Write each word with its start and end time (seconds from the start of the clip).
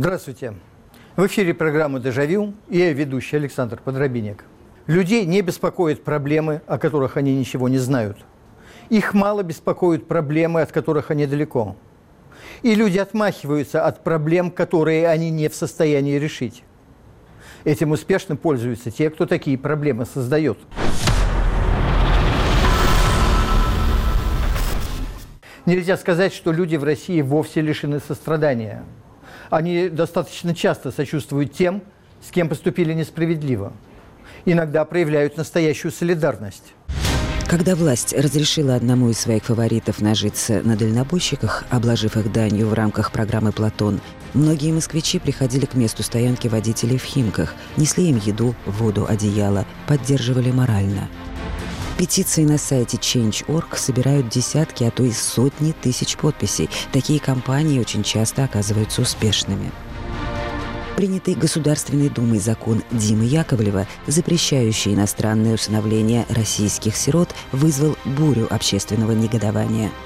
Здравствуйте. 0.00 0.54
В 1.16 1.26
эфире 1.26 1.54
программы 1.54 1.98
«Дежавю» 1.98 2.54
и 2.68 2.78
я 2.78 2.92
ведущий 2.92 3.34
Александр 3.34 3.80
Подробинник. 3.82 4.44
Людей 4.86 5.26
не 5.26 5.42
беспокоят 5.42 6.04
проблемы, 6.04 6.62
о 6.68 6.78
которых 6.78 7.16
они 7.16 7.36
ничего 7.36 7.68
не 7.68 7.78
знают. 7.78 8.16
Их 8.90 9.12
мало 9.12 9.42
беспокоят 9.42 10.06
проблемы, 10.06 10.62
от 10.62 10.70
которых 10.70 11.10
они 11.10 11.26
далеко. 11.26 11.74
И 12.62 12.76
люди 12.76 12.96
отмахиваются 12.96 13.84
от 13.84 14.04
проблем, 14.04 14.52
которые 14.52 15.08
они 15.08 15.30
не 15.30 15.48
в 15.48 15.54
состоянии 15.56 16.14
решить. 16.16 16.62
Этим 17.64 17.90
успешно 17.90 18.36
пользуются 18.36 18.92
те, 18.92 19.10
кто 19.10 19.26
такие 19.26 19.58
проблемы 19.58 20.06
создает. 20.06 20.58
Нельзя 25.66 25.96
сказать, 25.96 26.32
что 26.32 26.52
люди 26.52 26.76
в 26.76 26.84
России 26.84 27.20
вовсе 27.20 27.62
лишены 27.62 27.98
сострадания– 27.98 28.84
они 29.50 29.88
достаточно 29.88 30.54
часто 30.54 30.90
сочувствуют 30.90 31.52
тем, 31.52 31.82
с 32.26 32.30
кем 32.30 32.48
поступили 32.48 32.92
несправедливо. 32.92 33.72
Иногда 34.44 34.84
проявляют 34.84 35.36
настоящую 35.36 35.92
солидарность. 35.92 36.74
Когда 37.48 37.74
власть 37.74 38.12
разрешила 38.12 38.74
одному 38.74 39.08
из 39.08 39.18
своих 39.18 39.44
фаворитов 39.44 40.02
нажиться 40.02 40.60
на 40.62 40.76
дальнобойщиках, 40.76 41.64
обложив 41.70 42.18
их 42.18 42.30
данью 42.30 42.68
в 42.68 42.74
рамках 42.74 43.10
программы 43.10 43.52
«Платон», 43.52 44.00
многие 44.34 44.70
москвичи 44.70 45.18
приходили 45.18 45.64
к 45.64 45.72
месту 45.72 46.02
стоянки 46.02 46.46
водителей 46.46 46.98
в 46.98 47.04
Химках, 47.04 47.54
несли 47.78 48.10
им 48.10 48.20
еду, 48.22 48.54
воду, 48.66 49.06
одеяло, 49.08 49.64
поддерживали 49.86 50.50
морально. 50.50 51.08
Петиции 51.98 52.44
на 52.44 52.58
сайте 52.58 52.96
Change.org 52.96 53.76
собирают 53.76 54.28
десятки, 54.28 54.84
а 54.84 54.92
то 54.92 55.02
и 55.02 55.10
сотни 55.10 55.72
тысяч 55.72 56.16
подписей. 56.16 56.70
Такие 56.92 57.18
кампании 57.18 57.80
очень 57.80 58.04
часто 58.04 58.44
оказываются 58.44 59.02
успешными. 59.02 59.72
Принятый 60.96 61.34
Государственной 61.34 62.08
Думой 62.08 62.38
закон 62.38 62.84
Димы 62.92 63.24
Яковлева, 63.24 63.88
запрещающий 64.06 64.94
иностранное 64.94 65.54
усыновление 65.54 66.24
российских 66.28 66.94
сирот, 66.94 67.30
вызвал 67.50 67.96
бурю 68.04 68.46
общественного 68.48 69.10
негодования– 69.10 69.90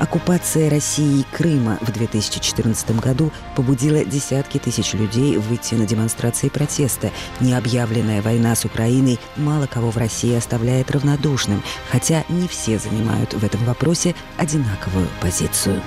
Оккупация 0.00 0.70
России 0.70 1.20
и 1.20 1.36
Крыма 1.36 1.76
в 1.82 1.92
2014 1.92 2.98
году 3.02 3.30
побудила 3.54 4.02
десятки 4.02 4.56
тысяч 4.56 4.94
людей 4.94 5.36
выйти 5.36 5.74
на 5.74 5.86
демонстрации 5.86 6.48
протеста. 6.48 7.10
Необъявленная 7.38 8.22
война 8.22 8.54
с 8.54 8.64
Украиной 8.64 9.18
мало 9.36 9.66
кого 9.66 9.90
в 9.90 9.98
России 9.98 10.34
оставляет 10.34 10.90
равнодушным, 10.90 11.62
хотя 11.90 12.24
не 12.30 12.48
все 12.48 12.78
занимают 12.78 13.34
в 13.34 13.44
этом 13.44 13.62
вопросе 13.66 14.14
одинаковую 14.38 15.06
позицию. 15.20 15.82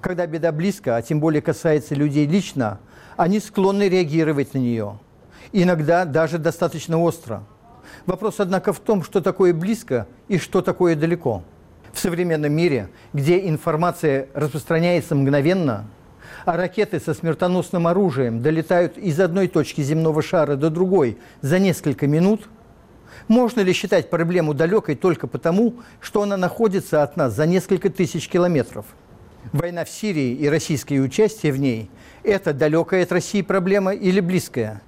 Когда 0.00 0.26
беда 0.26 0.50
близко, 0.50 0.96
а 0.96 1.02
тем 1.02 1.20
более 1.20 1.42
касается 1.42 1.94
людей 1.94 2.26
лично, 2.26 2.80
они 3.18 3.40
склонны 3.40 3.90
реагировать 3.90 4.54
на 4.54 4.58
нее. 4.58 4.98
Иногда 5.52 6.06
даже 6.06 6.38
достаточно 6.38 6.98
остро. 6.98 7.44
Вопрос, 8.06 8.36
однако, 8.38 8.72
в 8.72 8.80
том, 8.80 9.02
что 9.02 9.20
такое 9.20 9.52
близко 9.52 10.06
и 10.28 10.38
что 10.38 10.62
такое 10.62 10.96
далеко– 10.96 11.44
в 11.92 11.98
современном 11.98 12.52
мире, 12.52 12.88
где 13.12 13.48
информация 13.48 14.28
распространяется 14.34 15.14
мгновенно, 15.14 15.86
а 16.44 16.56
ракеты 16.56 17.00
со 17.00 17.14
смертоносным 17.14 17.86
оружием 17.86 18.40
долетают 18.40 18.96
из 18.96 19.20
одной 19.20 19.48
точки 19.48 19.80
земного 19.80 20.22
шара 20.22 20.56
до 20.56 20.70
другой 20.70 21.18
за 21.40 21.58
несколько 21.58 22.06
минут, 22.06 22.48
можно 23.26 23.60
ли 23.60 23.72
считать 23.72 24.08
проблему 24.08 24.54
далекой 24.54 24.94
только 24.94 25.26
потому, 25.26 25.76
что 26.00 26.22
она 26.22 26.36
находится 26.36 27.02
от 27.02 27.16
нас 27.16 27.34
за 27.34 27.46
несколько 27.46 27.90
тысяч 27.90 28.28
километров? 28.28 28.86
Война 29.52 29.84
в 29.84 29.90
Сирии 29.90 30.34
и 30.34 30.48
российское 30.48 31.00
участие 31.00 31.52
в 31.52 31.58
ней– 31.58 31.90
это 32.22 32.52
далекая 32.52 33.02
от 33.02 33.12
России 33.12 33.42
проблема 33.42 33.92
или 33.92 34.20
близкая? 34.20 34.82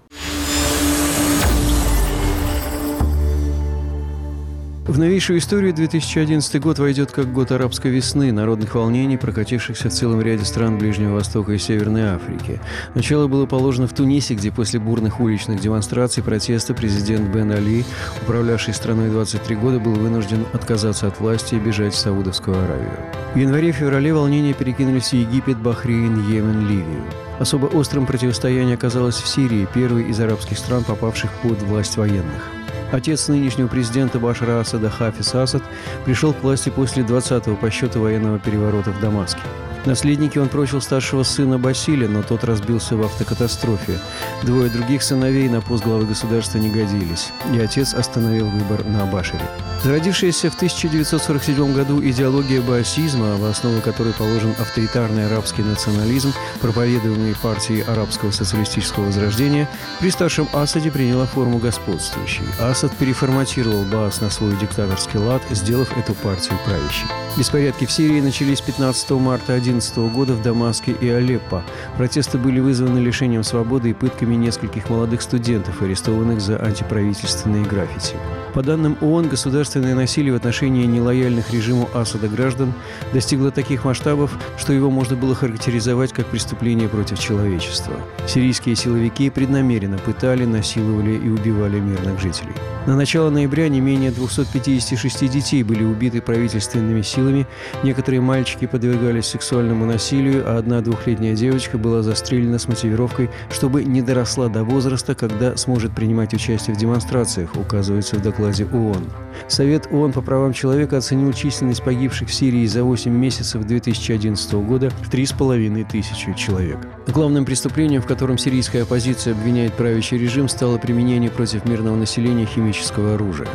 В 4.90 4.98
новейшую 4.98 5.38
историю 5.38 5.72
2011 5.72 6.60
год 6.60 6.80
войдет 6.80 7.12
как 7.12 7.32
год 7.32 7.52
арабской 7.52 7.92
весны, 7.92 8.32
народных 8.32 8.74
волнений, 8.74 9.16
прокатившихся 9.16 9.88
в 9.88 9.92
целом 9.92 10.20
ряде 10.20 10.44
стран 10.44 10.78
Ближнего 10.78 11.14
Востока 11.14 11.52
и 11.52 11.58
Северной 11.58 12.06
Африки. 12.06 12.60
Начало 12.96 13.28
было 13.28 13.46
положено 13.46 13.86
в 13.86 13.92
Тунисе, 13.92 14.34
где 14.34 14.50
после 14.50 14.80
бурных 14.80 15.20
уличных 15.20 15.60
демонстраций 15.60 16.24
протеста 16.24 16.74
президент 16.74 17.32
Бен 17.32 17.52
Али, 17.52 17.84
управлявший 18.22 18.74
страной 18.74 19.10
23 19.10 19.54
года, 19.54 19.78
был 19.78 19.92
вынужден 19.92 20.44
отказаться 20.52 21.06
от 21.06 21.20
власти 21.20 21.54
и 21.54 21.60
бежать 21.60 21.94
в 21.94 21.96
Саудовскую 21.96 22.58
Аравию. 22.58 22.98
В 23.34 23.38
январе-феврале 23.38 24.12
волнения 24.12 24.54
перекинулись 24.54 25.10
в 25.10 25.12
Египет, 25.12 25.58
Бахрейн, 25.58 26.28
Йемен, 26.28 26.66
Ливию. 26.66 27.04
Особо 27.38 27.66
острым 27.66 28.06
противостояние 28.06 28.74
оказалось 28.74 29.20
в 29.20 29.28
Сирии, 29.28 29.68
первой 29.72 30.10
из 30.10 30.18
арабских 30.18 30.58
стран, 30.58 30.82
попавших 30.82 31.30
под 31.44 31.62
власть 31.62 31.96
военных. 31.96 32.59
Отец 32.92 33.28
нынешнего 33.28 33.68
президента 33.68 34.18
Башара 34.18 34.60
Асада 34.60 34.90
Хафиз 34.90 35.34
Асад 35.34 35.62
пришел 36.04 36.32
к 36.32 36.42
власти 36.42 36.70
после 36.70 37.04
20-го 37.04 37.54
по 37.56 37.70
счету 37.70 38.00
военного 38.00 38.38
переворота 38.38 38.90
в 38.90 39.00
Дамаске. 39.00 39.40
Наследники 39.86 40.38
он 40.38 40.48
прочил 40.48 40.80
старшего 40.80 41.22
сына 41.22 41.58
Басиля, 41.58 42.08
но 42.08 42.22
тот 42.22 42.44
разбился 42.44 42.96
в 42.96 43.02
автокатастрофе. 43.02 43.98
Двое 44.42 44.70
других 44.70 45.02
сыновей 45.02 45.48
на 45.48 45.60
пост 45.60 45.84
главы 45.84 46.06
государства 46.06 46.58
не 46.58 46.70
годились, 46.70 47.32
и 47.54 47.58
отец 47.58 47.94
остановил 47.94 48.46
выбор 48.46 48.84
на 48.84 49.06
Башире. 49.06 49.48
Зародившаяся 49.82 50.50
в 50.50 50.56
1947 50.56 51.72
году 51.72 52.04
идеология 52.04 52.60
баасизма, 52.60 53.36
в 53.36 53.44
основу 53.44 53.80
которой 53.80 54.12
положен 54.12 54.54
авторитарный 54.58 55.24
арабский 55.24 55.62
национализм, 55.62 56.34
проповедуемый 56.60 57.34
партией 57.34 57.82
арабского 57.82 58.30
социалистического 58.30 59.06
возрождения, 59.06 59.66
при 59.98 60.10
старшем 60.10 60.48
Асаде 60.52 60.90
приняла 60.90 61.24
форму 61.24 61.56
господствующей. 61.58 62.44
Асад 62.58 62.94
переформатировал 62.96 63.84
Баас 63.84 64.20
на 64.20 64.28
свой 64.28 64.54
диктаторский 64.56 65.18
лад, 65.18 65.42
сделав 65.50 65.96
эту 65.96 66.12
партию 66.12 66.58
правящей. 66.66 67.08
Беспорядки 67.38 67.86
в 67.86 67.92
Сирии 67.92 68.20
начались 68.20 68.60
15 68.60 69.10
марта 69.12 69.54
2011 69.70 70.14
года 70.14 70.32
в 70.32 70.42
Дамаске 70.42 70.92
и 70.92 71.08
Алеппо. 71.08 71.62
Протесты 71.96 72.38
были 72.38 72.60
вызваны 72.60 72.98
лишением 72.98 73.44
свободы 73.44 73.90
и 73.90 73.94
пытками 73.94 74.34
нескольких 74.34 74.90
молодых 74.90 75.22
студентов, 75.22 75.82
арестованных 75.82 76.40
за 76.40 76.60
антиправительственные 76.60 77.64
граффити. 77.64 78.16
По 78.54 78.62
данным 78.62 78.96
ООН, 79.00 79.28
государственное 79.28 79.94
насилие 79.94 80.32
в 80.32 80.36
отношении 80.36 80.84
нелояльных 80.84 81.52
режиму 81.52 81.88
Асада 81.94 82.28
граждан 82.28 82.72
достигло 83.12 83.52
таких 83.52 83.84
масштабов, 83.84 84.36
что 84.58 84.72
его 84.72 84.90
можно 84.90 85.14
было 85.14 85.34
характеризовать 85.34 86.12
как 86.12 86.26
преступление 86.26 86.88
против 86.88 87.20
человечества. 87.20 87.94
Сирийские 88.26 88.74
силовики 88.74 89.30
преднамеренно 89.30 89.98
пытали, 89.98 90.44
насиловали 90.44 91.12
и 91.12 91.28
убивали 91.28 91.78
мирных 91.78 92.20
жителей. 92.20 92.54
На 92.86 92.96
начало 92.96 93.30
ноября 93.30 93.68
не 93.68 93.80
менее 93.80 94.10
256 94.10 95.30
детей 95.30 95.62
были 95.62 95.84
убиты 95.84 96.20
правительственными 96.20 97.02
силами, 97.02 97.46
некоторые 97.84 98.20
мальчики 98.20 98.66
подвергались 98.66 99.26
сексуальному 99.26 99.59
насилию, 99.68 100.44
а 100.46 100.58
одна 100.58 100.80
двухлетняя 100.80 101.34
девочка 101.34 101.78
была 101.78 102.02
застрелена 102.02 102.58
с 102.58 102.68
мотивировкой, 102.68 103.30
чтобы 103.50 103.84
не 103.84 104.02
доросла 104.02 104.48
до 104.48 104.64
возраста, 104.64 105.14
когда 105.14 105.56
сможет 105.56 105.92
принимать 105.92 106.34
участие 106.34 106.74
в 106.74 106.78
демонстрациях, 106.78 107.56
указывается 107.56 108.16
в 108.16 108.22
докладе 108.22 108.64
ООН. 108.64 109.04
Совет 109.48 109.88
ООН 109.90 110.12
по 110.12 110.22
правам 110.22 110.52
человека 110.52 110.98
оценил 110.98 111.32
численность 111.32 111.82
погибших 111.82 112.28
в 112.28 112.34
Сирии 112.34 112.66
за 112.66 112.84
8 112.84 113.10
месяцев 113.10 113.64
2011 113.64 114.52
года 114.54 114.90
в 114.90 115.10
3,5 115.10 115.86
тысячи 115.90 116.32
человек. 116.34 116.78
Главным 117.06 117.44
преступлением, 117.44 118.02
в 118.02 118.06
котором 118.06 118.38
сирийская 118.38 118.82
оппозиция 118.82 119.34
обвиняет 119.34 119.74
правящий 119.74 120.18
режим, 120.18 120.48
стало 120.48 120.78
применение 120.78 121.30
против 121.30 121.64
мирного 121.64 121.96
населения 121.96 122.46
химического 122.46 123.14
оружия. 123.14 123.48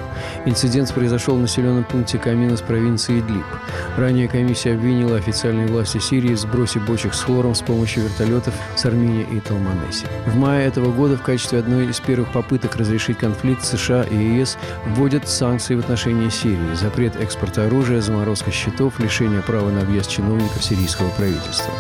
Инцидент 0.45 0.93
произошел 0.93 1.35
в 1.35 1.41
населенном 1.41 1.83
пункте 1.83 2.17
Камина 2.17 2.57
с 2.57 2.61
провинции 2.61 3.19
Идлиб. 3.19 3.45
Ранее 3.97 4.27
комиссия 4.27 4.73
обвинила 4.73 5.17
официальные 5.17 5.67
власти 5.67 5.94
Сирии 5.99 6.33
в 6.33 6.39
сбросе 6.39 6.79
бочек 6.79 7.13
с 7.13 7.21
хлором 7.21 7.55
с 7.55 7.61
помощью 7.61 8.03
вертолетов 8.03 8.53
с 8.75 8.85
Армении 8.85 9.27
и 9.31 9.39
Талманеси. 9.39 10.05
В 10.25 10.35
мае 10.35 10.67
этого 10.67 10.91
года 10.91 11.17
в 11.17 11.21
качестве 11.21 11.59
одной 11.59 11.87
из 11.89 11.99
первых 11.99 12.31
попыток 12.31 12.75
разрешить 12.75 13.17
конфликт 13.17 13.63
США 13.63 14.03
и 14.03 14.15
ЕС 14.15 14.57
вводят 14.87 15.27
санкции 15.27 15.75
в 15.75 15.79
отношении 15.79 16.29
Сирии, 16.29 16.75
запрет 16.75 17.15
экспорта 17.15 17.65
оружия, 17.65 18.01
заморозка 18.01 18.51
счетов, 18.51 18.99
лишение 18.99 19.41
права 19.41 19.69
на 19.69 19.81
объезд 19.81 20.09
чиновников 20.09 20.63
сирийского 20.63 21.09
правительства. 21.09 21.73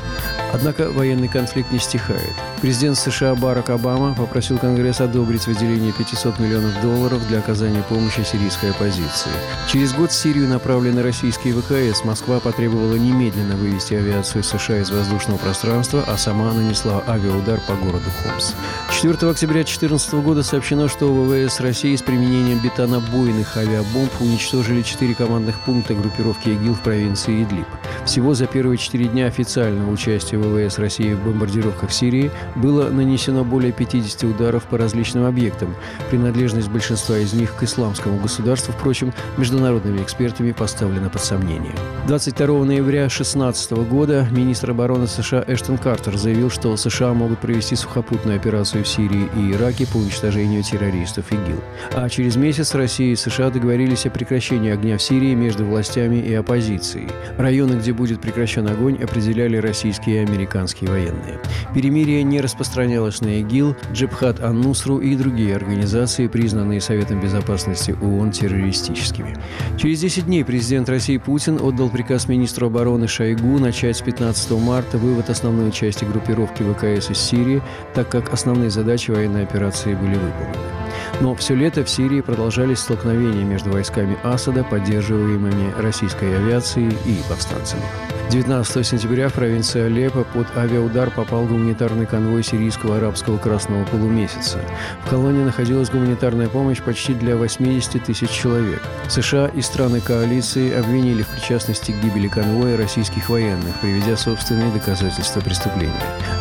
Однако 0.53 0.89
военный 0.89 1.27
конфликт 1.27 1.71
не 1.71 1.79
стихает. 1.79 2.31
Президент 2.61 2.97
США 2.97 3.35
Барак 3.35 3.69
Обама 3.69 4.15
попросил 4.15 4.57
Конгресс 4.57 5.01
одобрить 5.01 5.47
выделение 5.47 5.91
500 5.91 6.39
миллионов 6.39 6.81
долларов 6.81 7.27
для 7.27 7.39
оказания 7.39 7.83
помощи 7.89 8.21
сирийской 8.21 8.71
оппозиции. 8.71 9.31
Через 9.67 9.93
год 9.93 10.11
в 10.11 10.15
Сирию 10.15 10.47
направлены 10.47 11.01
российские 11.01 11.53
ВКС. 11.53 12.05
Москва 12.05 12.39
потребовала 12.39 12.95
немедленно 12.95 13.55
вывести 13.55 13.95
авиацию 14.05 14.43
США 14.43 14.79
из 14.81 14.91
воздушного 14.91 15.37
пространства, 15.37 16.03
а 16.05 16.17
сама 16.17 16.53
нанесла 16.53 17.03
авиаудар 17.07 17.59
по 17.61 17.73
городу 17.73 18.05
Хомс. 18.23 18.53
4 18.91 19.13
октября 19.31 19.63
2014 19.63 20.13
года 20.15 20.43
сообщено, 20.43 20.87
что 20.87 21.11
ВВС 21.11 21.59
России 21.59 21.95
с 21.95 22.01
применением 22.01 22.59
бетонобойных 22.59 23.57
авиабомб 23.57 24.11
уничтожили 24.19 24.83
четыре 24.83 25.15
командных 25.15 25.59
пункта 25.61 25.95
группировки 25.95 26.49
ИГИЛ 26.49 26.75
в 26.75 26.81
провинции 26.81 27.43
Идлиб. 27.43 27.65
Всего 28.05 28.35
за 28.35 28.45
первые 28.45 28.77
четыре 28.77 29.05
дня 29.05 29.25
официального 29.25 29.91
участия 29.91 30.37
ВВС 30.37 30.77
России 30.77 31.13
в 31.13 31.23
бомбардировках 31.23 31.91
Сирии 31.91 32.29
было 32.55 32.89
нанесено 32.89 33.43
более 33.43 33.71
50 33.71 34.23
ударов 34.23 34.63
по 34.65 34.77
различным 34.77 35.25
объектам. 35.25 35.75
Принадлежность 36.11 36.69
большинства 36.69 37.17
из 37.17 37.33
них 37.33 37.55
к 37.55 37.63
исламскому 37.63 38.19
государству, 38.19 38.73
впрочем, 38.77 39.13
международными 39.37 40.01
экспертами 40.01 40.51
поставлена 40.51 41.09
под 41.09 41.23
сомнение. 41.23 41.73
22 42.07 42.65
ноября 42.65 43.01
2016 43.01 43.71
года 43.71 43.94
министр 43.95 44.71
обороны 44.71 45.07
США 45.07 45.45
Эштон 45.47 45.77
Картер 45.77 46.17
заявил, 46.17 46.49
что 46.49 46.75
США 46.75 47.13
могут 47.13 47.39
провести 47.39 47.75
сухопутную 47.75 48.35
операцию 48.37 48.83
в 48.83 48.87
Сирии 48.87 49.29
и 49.37 49.53
Ираке 49.53 49.87
по 49.87 49.97
уничтожению 49.97 50.63
террористов 50.63 51.31
ИГИЛ. 51.31 51.61
А 51.93 52.09
через 52.09 52.35
месяц 52.35 52.75
Россия 52.75 53.13
и 53.13 53.15
США 53.15 53.49
договорились 53.49 54.05
о 54.05 54.09
прекращении 54.09 54.71
огня 54.71 54.97
в 54.97 55.01
Сирии 55.01 55.33
между 55.33 55.65
властями 55.65 56.17
и 56.17 56.33
оппозицией. 56.33 57.07
Районы, 57.37 57.75
где 57.75 57.93
будет 57.93 58.19
прекращен 58.19 58.67
огонь, 58.67 59.01
определяли 59.01 59.57
российские 59.57 60.17
и 60.17 60.25
американские 60.25 60.89
военные. 60.89 61.39
Перемирие 61.73 62.23
не 62.23 62.41
распространялось 62.41 63.21
на 63.21 63.39
ИГИЛ, 63.39 63.77
Джебхат 63.93 64.43
Ан-Нусру 64.43 64.97
и 64.97 65.15
другие 65.15 65.55
организации, 65.55 66.27
признанные 66.27 66.81
Советом 66.81 67.21
Безопасности 67.21 67.95
ООН 68.01 68.31
террористическими. 68.31 69.37
Через 69.77 70.01
10 70.01 70.25
дней 70.25 70.43
президент 70.43 70.89
России 70.89 71.17
Путин 71.17 71.59
отдал 71.61 71.89
приказ 71.89 72.27
министру 72.27 72.67
обороны 72.67 73.07
Шойгу 73.07 73.57
начать 73.59 73.84
с 73.93 74.01
15 74.01 74.51
марта 74.51 74.97
вывод 74.97 75.29
основной 75.29 75.71
части 75.71 76.05
группировки 76.05 76.63
ВКС 76.63 77.09
из 77.09 77.17
Сирии, 77.17 77.61
так 77.93 78.09
как 78.09 78.33
основные 78.33 78.69
задачи 78.69 79.11
военной 79.11 79.43
операции 79.43 79.93
были 79.93 80.15
выполнены. 80.15 80.84
Но 81.21 81.33
все 81.35 81.55
лето 81.55 81.83
в 81.83 81.89
Сирии 81.89 82.21
продолжались 82.21 82.79
столкновения 82.79 83.43
между 83.43 83.71
войсками 83.71 84.17
Асада, 84.23 84.63
поддерживаемыми 84.63 85.73
российской 85.79 86.35
авиацией 86.35 86.97
и 87.05 87.21
повстанцами. 87.29 87.83
19 88.31 88.85
сентября 88.85 89.29
в 89.29 89.33
провинции 89.33 89.81
Алеппо 89.81 90.23
под 90.23 90.47
авиаудар 90.57 91.11
попал 91.11 91.45
гуманитарный 91.45 92.07
конвой 92.07 92.43
сирийского 92.43 92.97
арабского 92.97 93.37
красного 93.37 93.85
полумесяца. 93.85 94.59
В 95.05 95.09
колонии 95.09 95.43
находилась 95.43 95.91
гуманитарная 95.91 96.49
помощь 96.49 96.81
почти 96.81 97.13
для 97.13 97.35
80 97.35 98.03
тысяч 98.03 98.29
человек. 98.31 98.81
США 99.09 99.47
и 99.47 99.61
страны 99.61 100.01
коалиции 100.01 100.73
обвинили 100.73 101.21
в 101.21 101.27
причастности 101.27 101.91
к 101.91 102.03
гибели 102.03 102.27
конвоя 102.27 102.75
российских 102.77 103.29
военных, 103.29 103.79
приведя 103.79 104.17
собственные 104.17 104.71
доказательства 104.71 105.41
преступления. 105.41 105.93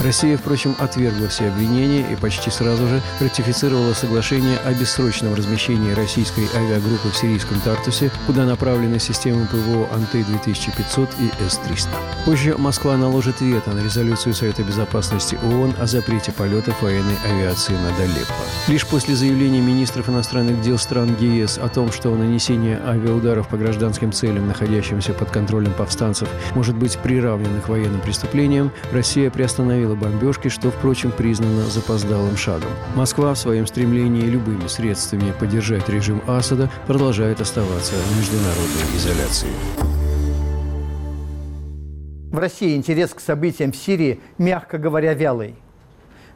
Россия, 0.02 0.38
впрочем, 0.38 0.74
отвергла 0.78 1.28
все 1.28 1.48
обвинения 1.48 2.04
и 2.10 2.16
почти 2.16 2.50
сразу 2.50 2.88
же 2.88 3.02
ратифицировала 3.20 3.92
соглашение 3.92 4.58
о 4.64 4.72
бессрочном 4.72 5.34
размещении 5.34 5.92
российской 5.92 6.48
авиагруппы 6.54 7.10
в 7.10 7.16
сирийском 7.16 7.60
Тартусе, 7.60 8.10
куда 8.26 8.44
направлены 8.44 8.98
системы 8.98 9.46
ПВО 9.46 9.88
«Анты-2500» 9.92 11.08
и 11.20 11.44
С-300. 11.48 11.74
300. 11.74 11.90
Позже 12.24 12.54
Москва 12.56 12.96
наложит 12.96 13.40
вето 13.40 13.70
на 13.72 13.82
резолюцию 13.82 14.34
Совета 14.34 14.62
Безопасности 14.62 15.38
ООН 15.42 15.74
о 15.78 15.86
запрете 15.86 16.32
полетов 16.32 16.80
военной 16.82 17.16
авиации 17.28 17.72
над 17.72 17.98
Алеппо. 18.00 18.32
Лишь 18.68 18.86
после 18.86 19.14
заявления 19.14 19.60
министров 19.60 20.08
иностранных 20.08 20.60
дел 20.62 20.78
стран 20.78 21.16
ЕС 21.18 21.58
о 21.58 21.68
том, 21.68 21.92
что 21.92 22.14
нанесение 22.14 22.80
авиаударов 22.86 23.48
по 23.48 23.56
гражданским 23.56 24.12
целям, 24.12 24.46
находящимся 24.46 25.12
под 25.12 25.30
контролем 25.30 25.72
повстанцев, 25.72 26.28
может 26.54 26.76
быть 26.76 26.98
приравнено 26.98 27.60
к 27.60 27.68
военным 27.68 28.00
преступлениям, 28.00 28.72
Россия 28.92 29.30
приостановила 29.30 29.94
бомбежки, 29.94 30.48
что, 30.48 30.70
впрочем, 30.70 31.10
признано 31.10 31.66
запоздалым 31.66 32.36
шагом. 32.36 32.70
Москва 32.94 33.34
в 33.34 33.38
своем 33.38 33.66
стремлении 33.66 34.26
любыми 34.54 34.68
средствами 34.68 35.32
поддержать 35.32 35.88
режим 35.88 36.22
Асада 36.26 36.70
продолжает 36.86 37.40
оставаться 37.40 37.94
в 37.94 38.18
международной 38.18 38.96
изоляции. 38.96 39.48
В 42.30 42.38
России 42.38 42.76
интерес 42.76 43.10
к 43.10 43.20
событиям 43.20 43.72
в 43.72 43.76
Сирии, 43.76 44.20
мягко 44.38 44.78
говоря, 44.78 45.14
вялый. 45.14 45.54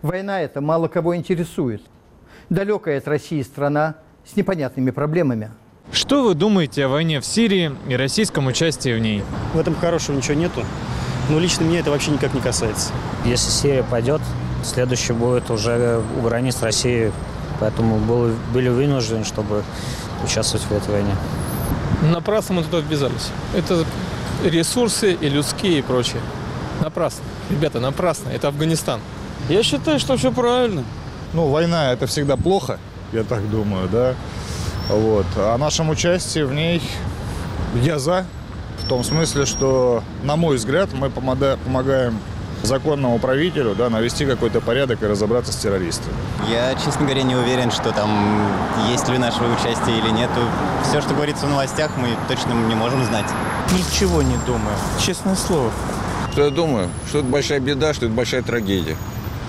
Война 0.03 0.41
эта 0.41 0.61
мало 0.61 0.89
кого 0.89 1.17
интересует. 1.17 1.83
Далекая 2.51 2.99
от 2.99 3.09
России 3.09 3.43
страна 3.43 3.97
с 4.25 4.37
непонятными 4.37 4.91
проблемами. 4.91 5.51
Что 5.91 6.23
вы 6.23 6.35
думаете 6.35 6.85
о 6.85 6.89
войне 6.89 7.21
в 7.21 7.27
Сирии 7.27 7.73
и 7.89 7.97
российском 7.97 8.47
участии 8.47 8.95
в 8.95 9.01
ней? 9.01 9.25
В 9.55 9.59
этом 9.59 9.75
хорошего 9.75 10.17
ничего 10.17 10.35
нету. 10.35 10.65
Но 11.31 11.39
лично 11.39 11.65
меня 11.65 11.81
это 11.81 11.91
вообще 11.91 12.11
никак 12.11 12.33
не 12.33 12.41
касается. 12.41 12.93
Если 13.25 13.51
Сирия 13.51 13.83
пойдет, 13.83 14.21
следующий 14.63 15.13
будет 15.13 15.51
уже 15.51 16.01
у 16.19 16.23
границ 16.23 16.63
России. 16.63 17.13
Поэтому 17.61 17.99
был, 17.99 18.33
были 18.53 18.69
вынуждены, 18.69 19.25
чтобы 19.25 19.65
участвовать 20.25 20.65
в 20.67 20.73
этой 20.73 20.91
войне. 20.93 21.15
Напрасно 22.03 22.57
мы 22.57 22.63
туда 22.63 22.79
ввязались. 22.79 23.31
Это 23.55 23.85
ресурсы 24.45 25.15
и 25.15 25.29
людские 25.29 25.81
и 25.81 25.83
прочее. 25.83 26.21
Напрасно. 26.81 27.25
Ребята, 27.51 27.81
напрасно. 27.81 28.29
Это 28.29 28.49
Афганистан. 28.49 29.01
Я 29.49 29.63
считаю, 29.63 29.99
что 29.99 30.17
все 30.17 30.31
правильно. 30.31 30.85
Ну, 31.33 31.49
война– 31.49 31.93
это 31.93 32.07
всегда 32.07 32.37
плохо, 32.37 32.79
я 33.13 33.25
так 33.25 33.49
думаю, 33.51 33.89
да. 33.89 34.15
Вот. 34.89 35.27
А 35.37 35.59
нашем 35.59 35.91
участии 35.91 36.41
в 36.41 36.55
ней 36.55 36.83
я 37.75 37.99
за. 37.99 38.25
В 38.85 38.89
том 38.89 39.05
смысле, 39.05 39.45
что, 39.45 40.03
на 40.23 40.37
мой 40.37 40.57
взгляд, 40.57 40.91
мы 40.95 41.11
помогаем 41.11 42.19
законному 42.63 43.19
правителю 43.19 43.75
да, 43.75 43.89
навести 43.91 44.27
какой-то 44.27 44.61
порядок 44.61 45.03
и 45.03 45.07
разобраться 45.07 45.53
с 45.53 45.57
террористами. 45.57 46.15
Я, 46.49 46.75
честно 46.75 47.05
говоря, 47.05 47.23
не 47.23 47.37
уверен, 47.37 47.71
что 47.71 47.93
там 47.93 48.11
есть 48.91 49.09
ли 49.09 49.19
наше 49.19 49.39
участие 49.45 49.99
или 49.99 50.11
нет. 50.11 50.31
Все, 50.85 51.01
что 51.01 51.15
говорится 51.15 51.47
в 51.47 51.51
новостях, 51.51 51.91
мы 51.97 52.09
точно 52.29 52.53
не 52.53 52.75
можем 52.75 53.05
знать. 53.05 53.27
Ничего 53.73 54.23
не 54.23 54.37
думаю, 54.47 54.75
честное 55.01 55.37
слово. 55.37 55.71
Что 56.33 56.45
я 56.45 56.51
думаю? 56.51 56.89
Что 57.09 57.19
это 57.19 57.29
большая 57.29 57.61
беда, 57.61 57.95
что 57.95 58.07
это 58.07 58.15
большая 58.15 58.43
трагедия. 58.43 58.97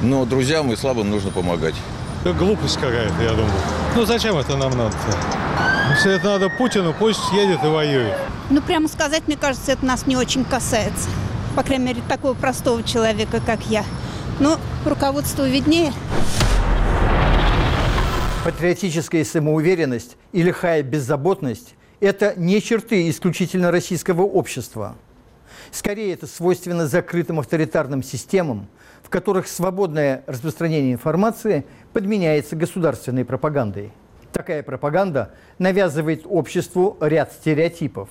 Но 0.01 0.25
друзьям 0.25 0.71
и 0.71 0.75
слабым 0.75 1.09
нужно 1.09 1.31
помогать. 1.31 1.75
Это 2.23 2.33
глупость 2.33 2.77
какая-то, 2.77 3.21
я 3.21 3.31
думаю. 3.31 3.51
Ну 3.95 4.05
зачем 4.05 4.37
это 4.37 4.55
нам 4.55 4.77
надо-то? 4.77 5.17
Если 5.95 6.13
это 6.13 6.25
надо 6.25 6.49
Путину, 6.49 6.93
пусть 6.97 7.31
едет 7.33 7.63
и 7.63 7.67
воюет. 7.67 8.13
Ну, 8.49 8.61
прямо 8.61 8.87
сказать, 8.87 9.23
мне 9.27 9.37
кажется, 9.37 9.71
это 9.71 9.85
нас 9.85 10.05
не 10.07 10.15
очень 10.15 10.43
касается 10.43 11.07
по 11.59 11.63
крайней 11.63 11.87
мере, 11.87 12.01
такого 12.07 12.35
простого 12.35 12.81
человека, 12.83 13.41
как 13.45 13.65
я. 13.65 13.83
Но 14.39 14.57
руководство 14.85 15.45
виднее. 15.45 15.91
Патриотическая 18.45 19.25
самоуверенность 19.25 20.15
и 20.31 20.41
лихая 20.41 20.83
беззаботность– 20.83 21.75
это 21.99 22.33
не 22.37 22.61
черты 22.61 23.09
исключительно 23.09 23.71
российского 23.71 24.21
общества. 24.21 24.95
Скорее, 25.69 26.13
это 26.13 26.27
свойственно 26.27 26.87
закрытым 26.87 27.41
авторитарным 27.41 28.03
системам, 28.03 28.69
в 29.03 29.09
которых 29.09 29.45
свободное 29.45 30.23
распространение 30.27 30.93
информации 30.93 31.65
подменяется 31.91 32.55
государственной 32.55 33.25
пропагандой. 33.25 33.91
Такая 34.31 34.63
пропаганда 34.63 35.33
навязывает 35.57 36.21
обществу 36.23 36.95
ряд 37.01 37.33
стереотипов. 37.33 38.07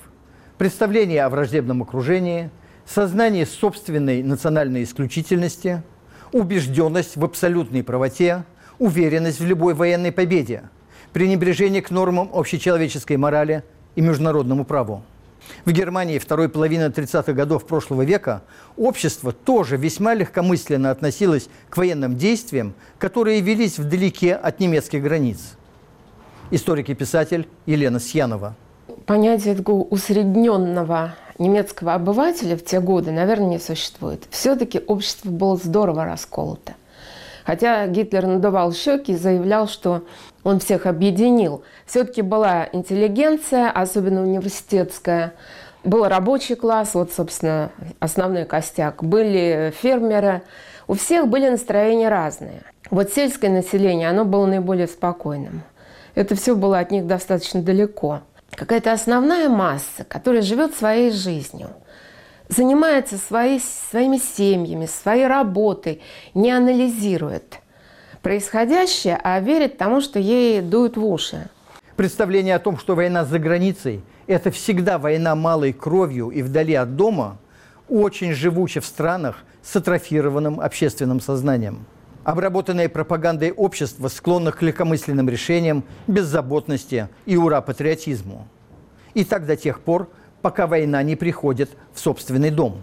Представление 0.58 1.25
о 1.25 1.30
враждебном 1.30 1.80
окружении– 1.82 2.50
сознание 2.88 3.47
собственной 3.47 4.23
национальной 4.23 4.85
исключительности, 4.85 5.83
убежденность 6.33 7.16
в 7.16 7.25
абсолютной 7.25 7.83
правоте, 7.83 8.45
уверенность 8.78 9.40
в 9.40 9.47
любой 9.47 9.75
военной 9.75 10.12
победе, 10.12 10.64
пренебрежение 11.12 11.83
к 11.83 11.90
нормам 11.90 12.30
общечеловеческой 12.33 13.16
морали 13.16 13.62
и 13.95 14.00
международному 14.00 14.64
праву. 14.64 15.02
В 15.64 15.73
Германии 15.73 16.18
второй 16.18 16.49
половины 16.49 16.85
30-х 16.85 17.33
годов 17.33 17.66
прошлого 17.66 18.02
века 18.02 18.42
общество 18.76 19.33
тоже 19.33 19.76
весьма 19.76 20.14
легкомысленно 20.14 20.90
относилось 20.90 21.49
к 21.71 21.76
военным 21.76 22.16
действиям, 22.16 22.75
которые 22.99 23.40
велись 23.40 23.78
вдалеке 23.78 24.35
от 24.35 24.61
немецких 24.61 25.02
границ. 25.02 25.57
Историк 26.50 26.90
и 26.90 26.95
писатель 26.95 27.49
Елена 27.66 28.00
Сьянова. 28.00 28.57
Понятие 29.07 29.54
такого 29.54 29.85
усредненного 29.85 31.14
немецкого 31.38 31.95
обывателя 31.95 32.57
в 32.57 32.64
те 32.64 32.80
годы, 32.80 33.11
наверное, 33.11 33.49
не 33.49 33.59
существует. 33.59 34.25
Все-таки 34.30 34.80
общество 34.87 35.30
было 35.30 35.57
здорово 35.57 36.04
расколото. 36.04 36.75
Хотя 37.45 37.87
Гитлер 37.87 38.26
надувал 38.26 38.73
щеки 38.73 39.12
и 39.12 39.16
заявлял, 39.16 39.68
что 39.68 40.02
он 40.45 40.61
всех 40.61 40.87
объединил. 40.87 41.62
Все-таки 41.87 42.21
была 42.21 42.68
интеллигенция, 42.73 43.71
особенно 43.71 44.23
университетская, 44.23 45.33
был 45.85 46.07
рабочий 46.07 46.57
класс, 46.57 46.95
вот, 46.95 47.12
собственно, 47.12 47.71
основной 48.00 48.45
костяк. 48.45 49.02
Были 49.02 49.73
фермеры. 49.75 50.42
У 50.87 50.95
всех 50.95 51.28
были 51.28 51.49
настроения 51.49 52.09
разные. 52.09 52.62
Вот 52.90 53.12
сельское 53.12 53.49
население, 53.49 54.11
оно 54.11 54.25
было 54.25 54.45
наиболее 54.47 54.87
спокойным. 54.87 55.62
Это 56.14 56.35
все 56.35 56.54
было 56.54 56.78
от 56.78 56.90
них 56.90 57.07
достаточно 57.07 57.62
далеко 57.62 58.21
какая-то 58.54 58.92
основная 58.92 59.48
масса, 59.48 60.04
которая 60.08 60.42
живет 60.42 60.74
своей 60.74 61.10
жизнью, 61.10 61.70
занимается 62.48 63.18
своей, 63.18 63.60
своими 63.60 64.18
семьями, 64.18 64.86
своей 64.86 65.26
работой, 65.26 66.02
не 66.34 66.50
анализирует 66.50 67.60
происходящее, 68.22 69.18
а 69.22 69.40
верит 69.40 69.78
тому, 69.78 70.00
что 70.00 70.18
ей 70.18 70.60
дуют 70.60 70.96
в 70.96 71.04
уши. 71.04 71.48
Представление 71.96 72.56
о 72.56 72.58
том, 72.58 72.78
что 72.78 72.94
война 72.94 73.24
за 73.24 73.38
границей– 73.38 74.02
это 74.26 74.50
всегда 74.50 74.98
война 74.98 75.34
малой 75.34 75.72
кровью 75.72 76.28
и 76.28 76.42
вдали 76.42 76.74
от 76.74 76.96
дома, 76.96 77.38
очень 77.88 78.34
живуче 78.34 78.80
в 78.80 78.86
странах 78.86 79.38
с 79.62 79.74
атрофированным 79.76 80.60
общественным 80.60 81.20
сознанием. 81.20 81.86
Обработанное 82.28 82.90
пропагандой 82.90 83.52
общества, 83.52 84.08
склонных 84.08 84.58
к 84.58 84.62
легкомысленным 84.62 85.30
решениям, 85.30 85.82
беззаботности 86.06 87.08
и 87.25 87.38
ура-патриотизму. 87.38 88.47
И 89.14 89.25
так 89.25 89.47
до 89.47 89.56
тех 89.56 89.80
пор, 89.80 90.11
пока 90.42 90.66
война 90.66 91.02
не 91.02 91.16
приходит 91.16 91.70
в 91.94 92.00
собственный 92.00 92.50
дом. 92.50 92.82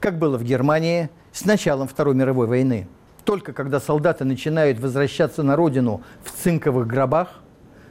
Как 0.00 0.18
было 0.18 0.38
в 0.38 0.44
Германии 0.44 1.10
с 1.30 1.44
началом 1.44 1.88
Второй 1.88 2.14
мировой 2.14 2.46
войны. 2.46 2.88
Только 3.26 3.52
когда 3.52 3.80
солдаты 3.80 4.24
начинают 4.24 4.80
возвращаться 4.80 5.42
на 5.42 5.56
родину 5.56 6.00
в 6.24 6.30
цинковых 6.30 6.86
гробах, 6.86 7.42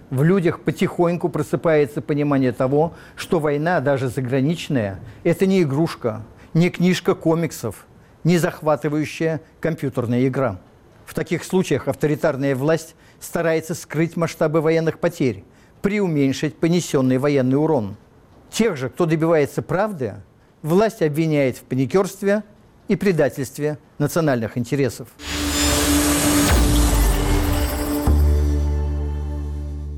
в 0.09 0.23
людях 0.23 0.61
потихоньку 0.61 1.29
просыпается 1.29 2.01
понимание 2.01 2.51
того, 2.51 2.93
что 3.15 3.39
война, 3.39 3.79
даже 3.79 4.07
заграничная, 4.07 4.99
это 5.23 5.45
не 5.45 5.61
игрушка, 5.61 6.23
не 6.55 6.71
книжка 6.71 7.13
комиксов, 7.13 7.85
не 8.23 8.39
захватывающая 8.39 9.41
компьютерная 9.61 10.27
игра. 10.27 10.57
В 11.09 11.15
таких 11.15 11.43
случаях 11.43 11.87
авторитарная 11.87 12.55
власть 12.55 12.93
старается 13.19 13.73
скрыть 13.73 14.15
масштабы 14.15 14.61
военных 14.61 14.99
потерь, 14.99 15.43
преуменьшить 15.81 16.55
понесенный 16.59 17.17
военный 17.17 17.57
урон. 17.57 17.97
Тех 18.51 18.77
же, 18.77 18.89
кто 18.89 19.07
добивается 19.07 19.63
правды, 19.63 20.17
власть 20.61 21.01
обвиняет 21.01 21.57
в 21.57 21.63
паникерстве 21.63 22.43
и 22.87 22.95
предательстве 22.95 23.79
национальных 23.97 24.55
интересов. 24.55 25.07